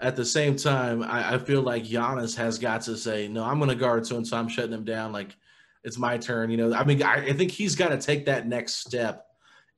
[0.00, 3.58] at the same time, I, I feel like Giannis has got to say, no, I'm
[3.58, 4.38] going to guard so and so.
[4.38, 5.12] I'm shutting him down.
[5.12, 5.36] Like
[5.84, 6.50] it's my turn.
[6.50, 9.26] You know, I mean, I, I think he's got to take that next step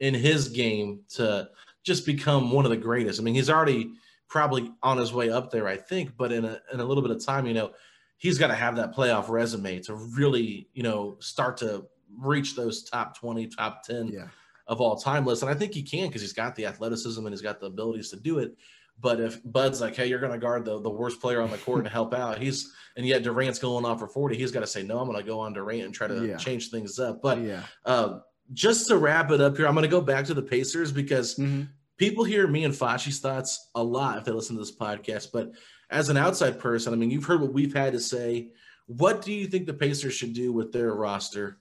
[0.01, 1.49] in his game to
[1.85, 3.21] just become one of the greatest.
[3.21, 3.93] I mean, he's already
[4.29, 6.17] probably on his way up there, I think.
[6.17, 7.71] But in a in a little bit of time, you know,
[8.19, 11.87] he's got to have that playoff resume to really, you know, start to
[12.19, 14.27] reach those top 20, top 10 Yeah.
[14.67, 15.43] of all time list.
[15.43, 18.11] And I think he can because he's got the athleticism and he's got the abilities
[18.11, 18.57] to do it.
[19.01, 21.57] But if Bud's like, hey, you're going to guard the, the worst player on the
[21.57, 24.67] court and help out, he's and yet Durant's going on for 40, he's got to
[24.67, 26.37] say, no, I'm going to go on Durant and try to Yeah.
[26.37, 27.23] change things up.
[27.23, 27.63] But yeah.
[27.87, 28.19] uh,
[28.53, 31.37] just to wrap it up here, I'm going to go back to the Pacers because
[31.37, 31.69] Mhm.
[31.97, 35.29] people hear me and Fashi's thoughts a lot if they listen to this podcast.
[35.33, 35.53] But
[35.91, 38.51] as an outside person, I mean, you've heard what we've had to say.
[38.87, 41.59] What do you think the Pacers should do with their roster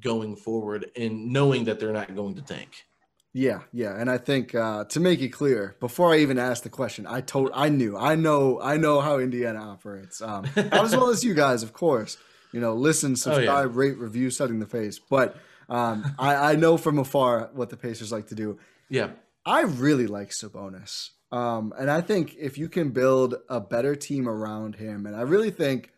[0.00, 2.84] going forward and knowing that they're not going to tank?
[3.32, 6.70] Yeah, yeah, and I think uh, to make it clear, before I even asked the
[6.70, 10.22] question, I told, I knew, I know, I know how Indiana operates.
[10.22, 12.16] Um, as well as you guys, of course.
[12.52, 14.98] You know, listen, subscribe, rate, review, setting the face.
[14.98, 15.36] But
[15.68, 18.58] um, I, I know from afar what the Pacers like to do.
[18.88, 19.10] Yeah.
[19.44, 24.28] I really like Sabonis, um, and I think if you can build a better team
[24.28, 25.92] around him, and I really think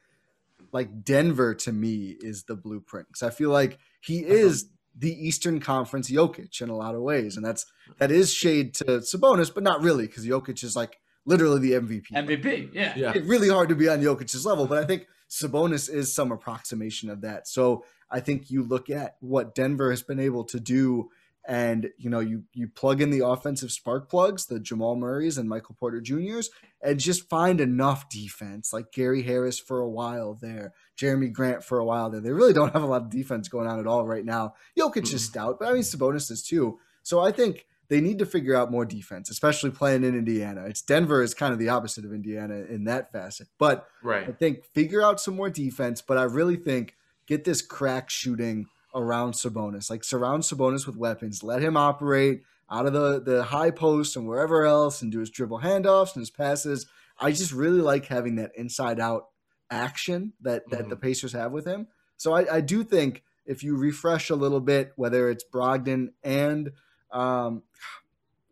[0.71, 5.61] like Denver to me is the blueprint because I feel like he is the Eastern
[5.61, 7.65] Conference Jokic in a lot of ways, and that's
[7.99, 12.11] that is shade to Sabonis, but not really because Jokic is like literally the MVP.
[12.13, 12.75] MVP.
[12.75, 12.95] Yeah.
[12.97, 13.13] Yeah.
[13.15, 17.11] It's really hard to be on Jokic's level, but I think Sabonis is some approximation
[17.11, 17.47] of that.
[17.47, 21.11] So I think you look at what Denver has been able to do,
[21.47, 25.49] and you know you you plug in the offensive spark plugs, the Jamal Murrays and
[25.49, 26.51] Michael Porter Juniors,
[26.83, 31.79] and just find enough defense, like Gary Harris for a while there, Jerami Grant for
[31.79, 32.21] a while there.
[32.21, 34.55] They really don't have a lot of defense going on at all right now.
[34.79, 36.79] Jokic is stout, but I mean Sabonis is too.
[37.03, 40.65] So I think they need to figure out more defense, especially playing in Indiana.
[40.67, 43.49] It's Denver is kind of the opposite of Indiana in that facet.
[43.59, 44.29] But right.
[44.29, 48.67] I think figure out some more defense, but I really think get this crack shooting
[48.95, 49.91] around Sabonis.
[49.91, 51.43] Like surround Sabonis with weapons.
[51.43, 55.31] Let him operate out of the, the high post and wherever else and do his
[55.31, 56.87] dribble handoffs and his passes.
[57.19, 59.29] I just really like having that inside out
[59.71, 60.91] action that, that mm-hmm.
[60.91, 61.89] the Pacers have with him.
[62.17, 66.73] So I, I do think if you refresh a little bit, whether it's Brogdon and
[67.13, 67.63] um,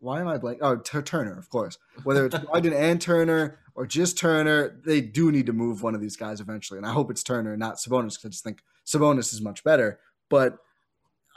[0.00, 0.58] why am I blank?
[0.62, 1.78] Oh, Tur- Turner, of course.
[2.04, 6.00] Whether it's Brogdon and Turner or just Turner, they do need to move one of
[6.00, 6.78] these guys eventually.
[6.78, 9.98] And I hope it's Turner, not Sabonis, because I just think Sabonis is much better.
[10.28, 10.58] But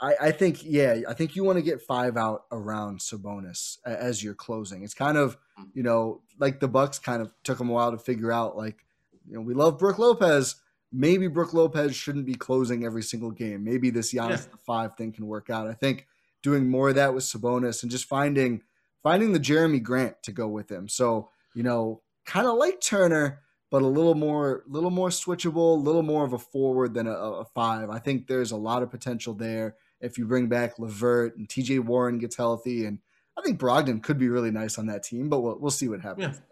[0.00, 4.22] I, I think, yeah, I think you want to get five out around Sabonis as
[4.22, 4.82] you're closing.
[4.82, 5.36] It's kind of,
[5.74, 8.56] you know, like the Bucks kind of took them a while to figure out.
[8.56, 8.84] Like,
[9.28, 10.56] you know, we love Brook Lopez.
[10.92, 13.62] Maybe Brook Lopez shouldn't be closing every single game.
[13.62, 14.52] Maybe this Giannis Yeah.
[14.52, 15.68] the five thing can work out.
[15.68, 16.06] I think
[16.42, 18.62] doing more of that with Sabonis and just finding
[19.02, 20.88] finding the Jerami Grant to go with him.
[20.88, 25.80] So, you know, kind of like Turner, but a little more little more switchable, a
[25.80, 27.90] little more of a forward than a, a five.
[27.90, 31.80] I think there's a lot of potential there if you bring back LeVert and TJ
[31.80, 32.86] Warren gets healthy.
[32.86, 32.98] And
[33.38, 36.00] I think Brogdon could be really nice on that team, but we'll, we'll see what
[36.00, 36.36] happens.
[36.36, 36.42] Yeah.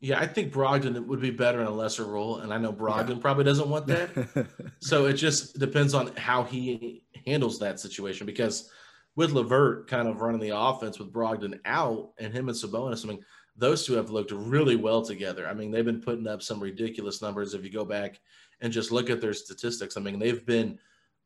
[0.00, 3.22] Yeah, I think Brogdon would be better in a lesser role, and I know Brogdon
[3.22, 4.46] probably doesn't want that.
[4.80, 8.26] so it just depends on how he handles that situation.
[8.26, 8.70] Because
[9.16, 13.08] with LeVert kind of running the offense with Brogdon out and him and Sabonis, I
[13.08, 13.24] mean,
[13.56, 15.46] those two have looked really well together.
[15.46, 18.20] I mean, they've been putting up some ridiculous numbers if you go back
[18.60, 19.96] and just look at their statistics.
[19.96, 20.78] I mean, they've been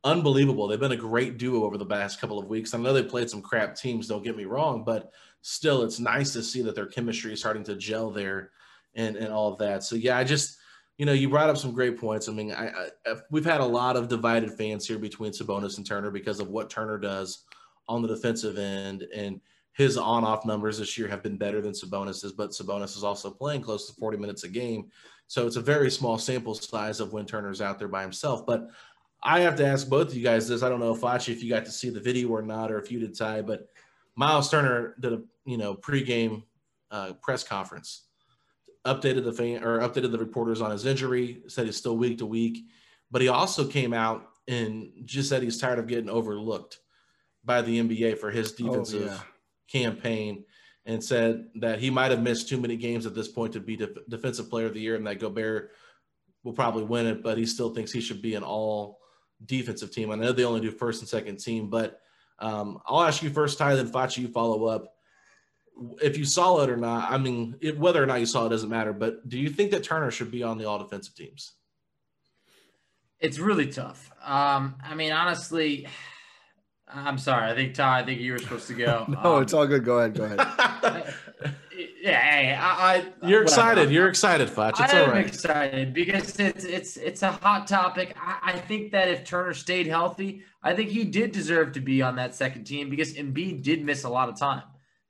[0.05, 0.69] unbelievable.
[0.69, 2.75] They've been a great duo over the past couple of weeks.
[2.75, 6.33] I know they played some crap teams, don't get me wrong, but still, it's nice
[6.35, 8.51] to see that their chemistry is starting to gel there
[8.95, 9.83] and, and all of that.
[9.83, 10.59] So, yeah, I just,
[10.99, 12.29] you know, you brought up some great points.
[12.29, 12.69] I mean, I,
[13.07, 16.49] I, we've had a lot of divided fans here between Sabonis and Turner because of
[16.49, 17.45] what Turner does
[17.89, 19.07] on the defensive end.
[19.15, 19.41] And
[19.73, 23.31] his on off numbers this year have been better than Sabonis's, but Sabonis is also
[23.31, 24.91] playing close to 40 minutes a game.
[25.29, 28.47] So it's a very small sample size of when Turner's out there by himself.
[28.47, 28.71] But
[29.23, 30.63] I have to ask both of you guys this.
[30.63, 32.91] I don't know, Facci, if you got to see the video or not, or if
[32.91, 33.69] you did, Ty, but
[34.17, 36.43] Miles Turner did a you know pregame
[36.91, 38.05] uh, press conference,
[38.85, 42.27] updated the fan or updated the reporters on his injury, said he's still week to
[42.27, 42.65] week,
[43.11, 46.79] but he also came out and just said he's tired of getting overlooked
[47.45, 49.21] by the NBA for his defensive oh, yeah.
[49.69, 50.45] campaign
[50.87, 53.77] and said that he might have missed too many games at this point to be
[53.77, 55.71] def- defensive player of the year and that Gobert
[56.43, 58.99] will probably win it, but he still thinks he should be an all
[59.45, 60.11] defensive team.
[60.11, 62.01] I know they only do first and second team, but
[62.39, 64.95] um, I'll ask you first, Ty, then Facci, you follow up.
[66.03, 68.51] If you saw it or not, I mean, it, whether or not you saw it
[68.51, 71.53] doesn't matter, but do you think that Turner should be on the all defensive teams?
[73.21, 74.11] It's really tough.
[74.25, 75.87] Um, I mean, honestly,
[76.93, 77.51] I'm sorry.
[77.51, 78.01] I think Ty.
[78.01, 79.05] I think you were supposed to go.
[79.09, 79.85] no, um, it's all good.
[79.85, 80.15] Go ahead.
[80.15, 80.39] Go ahead.
[82.03, 83.43] yeah, hey, I, I, You're whatever.
[83.43, 83.91] excited.
[83.91, 84.81] You're excited, Fudge.
[84.81, 88.17] It's I am excited because it's it's it's a hot topic.
[88.21, 92.03] I, I, think that if Turner stayed healthy, I think he did deserve to be
[92.03, 94.63] on that second team because Embiid did miss a lot of time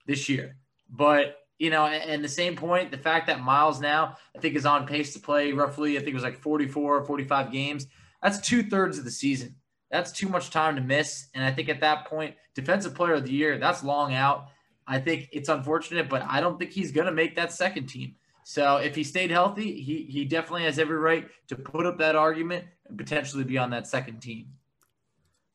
[0.06, 0.56] this year.
[0.90, 4.66] But you know, and the same point, the fact that Miles now I think is
[4.66, 7.86] on pace to play roughly, I think it was like 44 or 45 games.
[8.22, 9.56] That's two thirds of the season.
[9.90, 11.28] That's too much time to miss.
[11.34, 14.48] And I think at that point, defensive player of the year, that's long out.
[14.86, 18.16] I think it's unfortunate, but I don't think he's going to make that second team.
[18.44, 22.16] So if he stayed healthy, he he definitely has every right to put up that
[22.16, 24.46] argument and potentially be on that second team.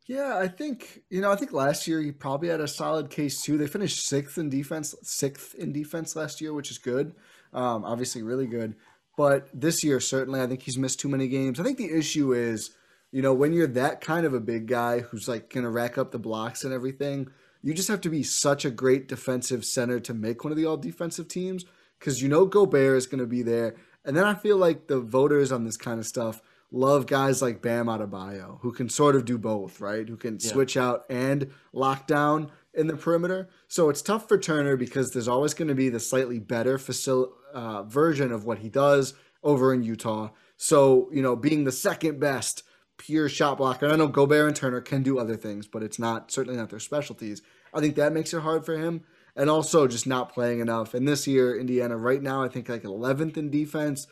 [0.05, 1.31] Yeah, I think you know.
[1.31, 3.57] I think last year he probably had a solid case too.
[3.57, 7.15] They finished sixth in defense, sixth in defense last year, which is good.
[7.51, 8.75] Um, obviously, really good.
[9.17, 11.59] But this year, certainly, I think he's missed too many games.
[11.59, 12.75] I think the issue is
[13.13, 15.99] you know, when you're that kind of a big guy who's like going to rack
[15.99, 17.29] up the blocks and everything,
[17.61, 20.65] you just have to be such a great defensive center to make one of the
[20.65, 21.63] all defensive teams
[21.99, 23.75] because you know Gobert is going to be there.
[24.03, 26.41] And then I feel like the voters on this kind of stuff
[26.71, 30.09] love guys like Bam Adebayo who can sort of do both, right?
[30.09, 30.51] Who can yeah.
[30.51, 33.47] switch out and lock down in the perimeter.
[33.67, 37.33] So it's tough for Turner because there's always going to be the slightly better facil-
[37.53, 40.31] uh, version of what he does over in Utah.
[40.57, 42.63] So, you know, being the second best
[42.97, 43.87] pure shot blocker.
[43.87, 46.79] I know Gobert and Turner can do other things, but it's not certainly not their
[46.79, 47.41] specialties.
[47.73, 49.03] I think that makes it hard for him.
[49.35, 50.93] And also just not playing enough.
[50.93, 54.05] And this year, Indiana, right now, I think like 11th in defense.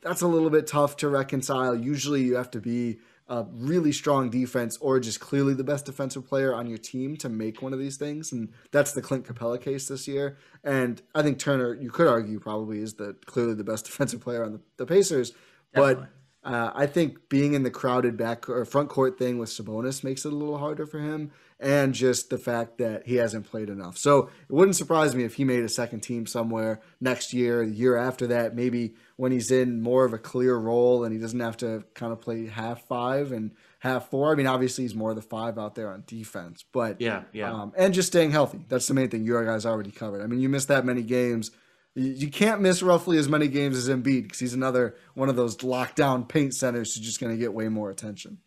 [0.00, 1.74] That's a little bit tough to reconcile.
[1.74, 2.98] Usually you have to be
[3.28, 7.28] a really strong defense or just clearly the best defensive player on your team to
[7.28, 8.32] make one of these things.
[8.32, 10.36] And that's the Clint Capela case this year.
[10.62, 14.44] And I think Turner, you could argue, probably is the clearly the best defensive player
[14.44, 15.32] on the, the Pacers.
[15.74, 16.04] Definitely.
[16.04, 16.10] But
[16.44, 20.24] uh, I think being in the crowded back or front court thing with Sabonis makes
[20.24, 23.96] it a little harder for him, and just the fact that he hasn't played enough.
[23.96, 27.72] So it wouldn't surprise me if he made a second team somewhere next year, the
[27.72, 31.40] year after that, maybe when he's in more of a clear role and he doesn't
[31.40, 34.32] have to kind of play half five and half four.
[34.32, 37.52] I mean, obviously he's more of the five out there on defense, but yeah, yeah,
[37.52, 38.64] um, and just staying healthy.
[38.68, 39.24] That's the main thing.
[39.24, 40.22] You guys already covered.
[40.22, 41.50] I mean, you missed that many games
[41.94, 45.56] you can't miss roughly as many games as Embiid because he's another one of those
[45.58, 48.38] lockdown paint centers who's just going to get way more attention.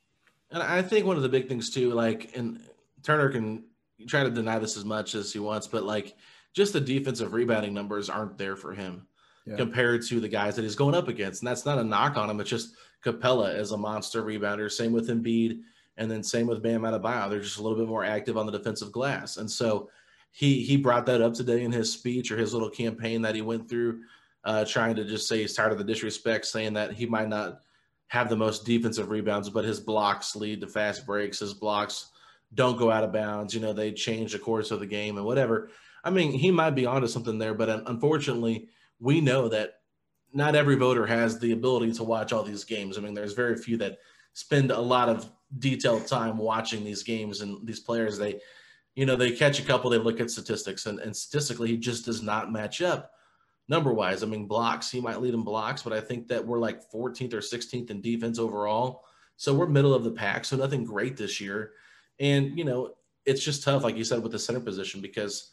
[0.52, 2.60] And I think one of the big things too, like, and
[3.04, 3.64] Turner can
[4.08, 6.16] try to deny this as much as he wants, but like,
[6.54, 9.08] just the defensive rebounding numbers aren't there for him
[9.46, 9.56] yeah.
[9.56, 11.42] compared to the guys that he's going up against.
[11.42, 12.40] And that's not a knock on him.
[12.40, 14.72] It's just Capela is a monster rebounder.
[14.72, 15.62] Same with Embiid,
[15.98, 17.30] and then same with Bam Adebayo.
[17.30, 19.38] They're just a little bit more active on the defensive glass.
[19.38, 19.90] And so
[20.32, 23.42] he he brought that up today in his speech or his little campaign that he
[23.42, 24.02] went through,
[24.44, 27.62] uh, trying to just say he's tired of the disrespect, saying that he might not
[28.08, 31.40] have the most defensive rebounds, but his blocks lead to fast breaks.
[31.40, 32.12] His blocks
[32.54, 33.54] don't go out of bounds.
[33.54, 35.70] You know, they change the course of the game and whatever.
[36.04, 38.70] I mean, he might be onto something there, but unfortunately,
[39.00, 39.74] we know that
[40.34, 42.98] not every voter has the ability to watch all these games.
[42.98, 43.98] I mean, there's very few that
[44.34, 48.18] spend a lot of detailed time watching these games and these players.
[48.18, 48.40] They
[48.98, 52.04] you know, they catch a couple, they look at statistics, and, and statistically, he just
[52.04, 53.12] does not match up
[53.70, 54.24] number wise.
[54.24, 57.34] I mean, blocks, he might lead in blocks, but I think that we're like 14th
[57.34, 59.04] or 16th in defense overall.
[59.36, 60.46] So we're middle of the pack.
[60.46, 61.74] So nothing great this year.
[62.20, 65.52] And, you know, it's just tough, like you said, with the center position because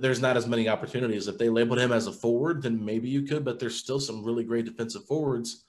[0.00, 1.28] there's not as many opportunities.
[1.28, 4.24] If they labeled him as a forward, then maybe you could, but there's still some
[4.24, 5.64] really great defensive forwards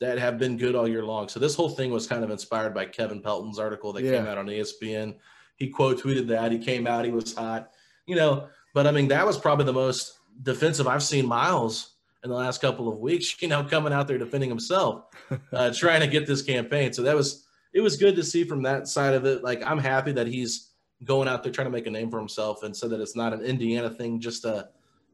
[0.00, 1.30] that have been good all year long.
[1.30, 4.18] So this whole thing was kind of inspired by Kevin Pelton's article that yeah.
[4.18, 5.14] came out on ESPN.
[5.58, 6.52] He quote tweeted that.
[6.52, 7.70] He came out, he was hot,
[8.06, 12.30] you know, but I mean, that was probably the most defensive I've seen Miles in
[12.30, 15.04] the last couple of weeks, you know, coming out there defending himself,
[15.52, 16.92] uh, trying to get this campaign.
[16.92, 19.42] So that was, it was good to see from that side of it.
[19.44, 20.70] Like, I'm happy that he's
[21.04, 23.32] going out there trying to make a name for himself and so that it's not
[23.32, 24.68] an Indiana thing, just a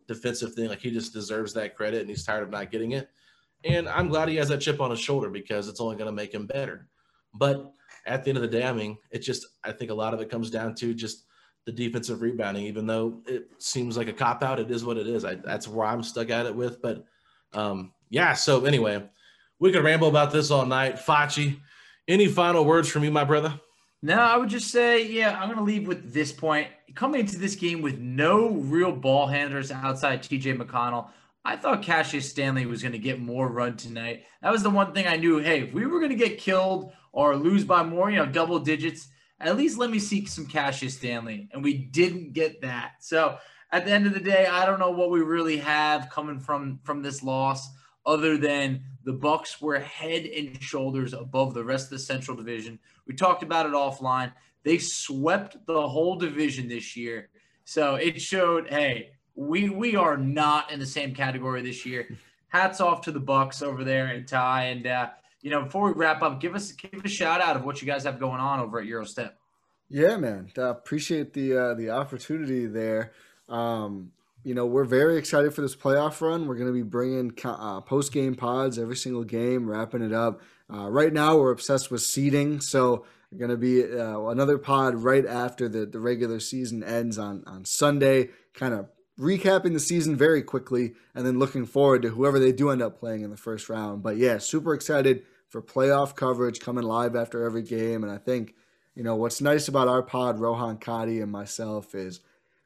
[0.09, 0.69] defensive thing.
[0.69, 3.09] Like, he just deserves that credit and he's tired of not getting it.
[3.65, 6.13] And I'm glad he has that chip on his shoulder because it's only going to
[6.13, 6.87] make him better.
[7.35, 7.73] But
[8.07, 10.21] at the end of the day, I mean, it just, I think a lot of
[10.21, 11.25] it comes down to just
[11.67, 15.07] the defensive rebounding, even though it seems like a cop out, it is what it
[15.07, 15.25] is.
[15.25, 16.83] I, that's where I'm stuck at it with.
[16.83, 17.05] But
[17.53, 19.03] um, yeah, so anyway,
[19.59, 20.97] we could ramble about this all night.
[20.97, 21.59] Facci,
[22.07, 23.59] any final words from you, my brother?
[24.03, 26.69] No, I would just say, yeah, I'm going to leave with this point.
[26.95, 31.09] Coming into this game with no real ball handlers outside TJ McConnell,
[31.43, 34.25] I thought Cassius Stanley was going to get more run tonight.
[34.43, 35.39] That was the one thing I knew.
[35.39, 38.59] Hey, if we were going to get killed or lose by more, you know, double
[38.59, 39.09] digits,
[39.41, 41.49] at least let me see some Cassius Stanley.
[41.53, 42.95] And we didn't get that.
[43.01, 43.39] So
[43.71, 46.81] at the end of the day, I don't know what we really have coming from
[46.83, 47.69] from this loss
[48.05, 52.79] other than the Bucks were head and shoulders above the rest of the Central Division.
[53.07, 54.33] We talked about it offline.
[54.65, 57.29] They swept the whole division this year.
[57.65, 62.09] So it showed, hey, we we are not in the same category this year.
[62.49, 65.09] Hats off to the Bucks over there and Ty and uh,
[65.45, 67.87] you know, before we wrap up, give us give a shout out of what you
[67.87, 69.37] guys have going on over at Gyro Step.
[69.91, 73.13] Yeah, man, uh, appreciate the uh, the opportunity there.
[73.51, 76.47] Um, you know, we're very excited for this playoff run.
[76.47, 80.41] We're going to be bringing uh, post game pods every single game, wrapping it up.
[80.73, 83.05] Uh, right now, we're obsessed with seeding, so
[83.37, 87.67] going to be uh, another pod right after the, the regular season ends on on
[87.67, 88.31] Sunday.
[88.55, 88.89] Kind of
[89.21, 92.99] recapping the season very quickly, and then looking forward to whoever they do end up
[92.99, 94.03] playing in the first round.
[94.03, 95.25] But yeah, super excited
[95.55, 98.03] for playoff coverage coming live after every game.
[98.03, 98.57] And I think,
[98.97, 102.19] you know, what's nice about our pod, Rohan Kadi and myself, is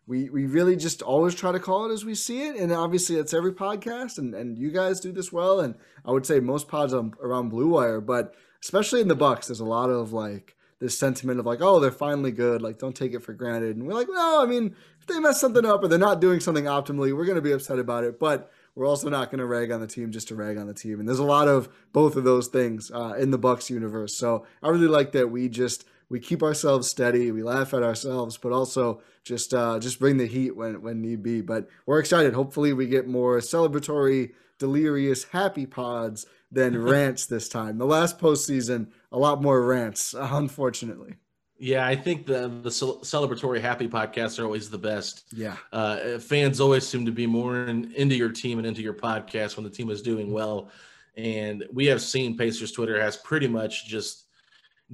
[0.06, 2.56] we we really just always try to call it as we see it.
[2.56, 5.60] And obviously, it's every podcast, and, and you guys do this well.
[5.60, 9.60] And I would say most pods around Blue Wire, but especially in the Bucks, there's
[9.60, 12.62] a lot of like this sentiment of like, oh, they're finally good.
[12.62, 13.76] Like, don't take it for granted.
[13.76, 16.40] And we're like, no, I mean, if they mess something up or they're not doing
[16.40, 18.18] something optimally, we're going to be upset about it.
[18.18, 20.72] But we're also not going to rag on the team just to rag on the
[20.72, 21.00] team.
[21.00, 24.14] And there's a lot of both of those things uh, in the Bucks universe.
[24.14, 28.38] So I really like that we just we keep ourselves steady, we laugh at ourselves,
[28.38, 31.40] but also just uh, just bring the heat when when need be.
[31.40, 32.34] But we're excited.
[32.34, 37.78] Hopefully, we get more celebratory, delirious, happy pods than rants this time.
[37.78, 41.16] The last postseason, a lot more rants, unfortunately.
[41.58, 45.24] Yeah, I think the the celebratory happy podcasts are always the best.
[45.32, 48.94] Yeah, uh, fans always seem to be more in, into your team and into your
[48.94, 50.70] podcast when the team is doing well.
[51.16, 54.26] And we have seen Pacers Twitter has pretty much just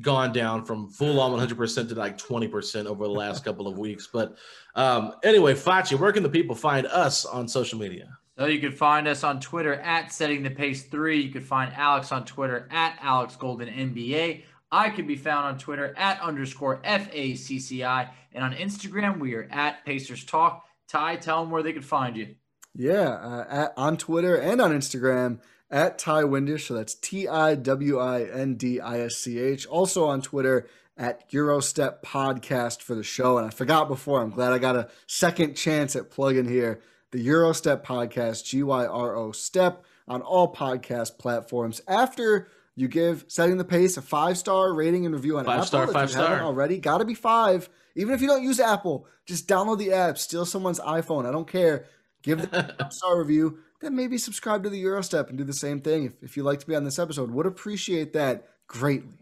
[0.00, 4.08] gone down from full on 100% to like 20% over the last couple of weeks.
[4.12, 4.36] But
[4.74, 8.18] um, anyway, Facci, where can the people find us on social media?
[8.36, 11.20] So you can find us on Twitter at Setting the Pace Three.
[11.20, 14.42] You can find Alex on Twitter at Alex Golden NBA.
[14.74, 18.10] I can be found on Twitter at underscore FACCI.
[18.32, 20.64] And on Instagram, we are at Pacers Talk.
[20.88, 22.34] Ty, tell them where they can find you.
[22.74, 25.38] Yeah, uh, at, on Twitter and on Instagram
[25.70, 26.66] at Ty Windisch.
[26.66, 29.64] So that's T I W I N D I S C H.
[29.66, 33.38] Also on Twitter at Gyro Step Podcast for the show.
[33.38, 36.80] And I forgot before, I'm glad I got a second chance at plugging here.
[37.12, 41.80] The Gyro Step Podcast, G Y R O Step, on all podcast platforms.
[41.86, 45.66] After you give setting the pace a five star rating and review on five Apple.
[45.66, 46.78] Star, five star, already.
[46.78, 47.68] Got to be five.
[47.96, 51.26] Even if you don't use Apple, just download the app, steal someone's iPhone.
[51.26, 51.86] I don't care.
[52.22, 53.58] Give the five star review.
[53.80, 56.04] Then maybe subscribe to the Gyro Step and do the same thing.
[56.04, 59.18] If, if you'd like to be on this episode, would appreciate that greatly.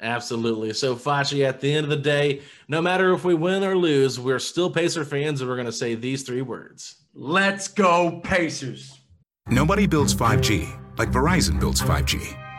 [0.00, 0.74] Absolutely.
[0.74, 4.20] So, Facci, at the end of the day, no matter if we win or lose,
[4.20, 9.00] we're still Pacer fans, and we're going to say these three words Let's go, Pacers.
[9.48, 12.43] Nobody builds 5G like Verizon builds 5G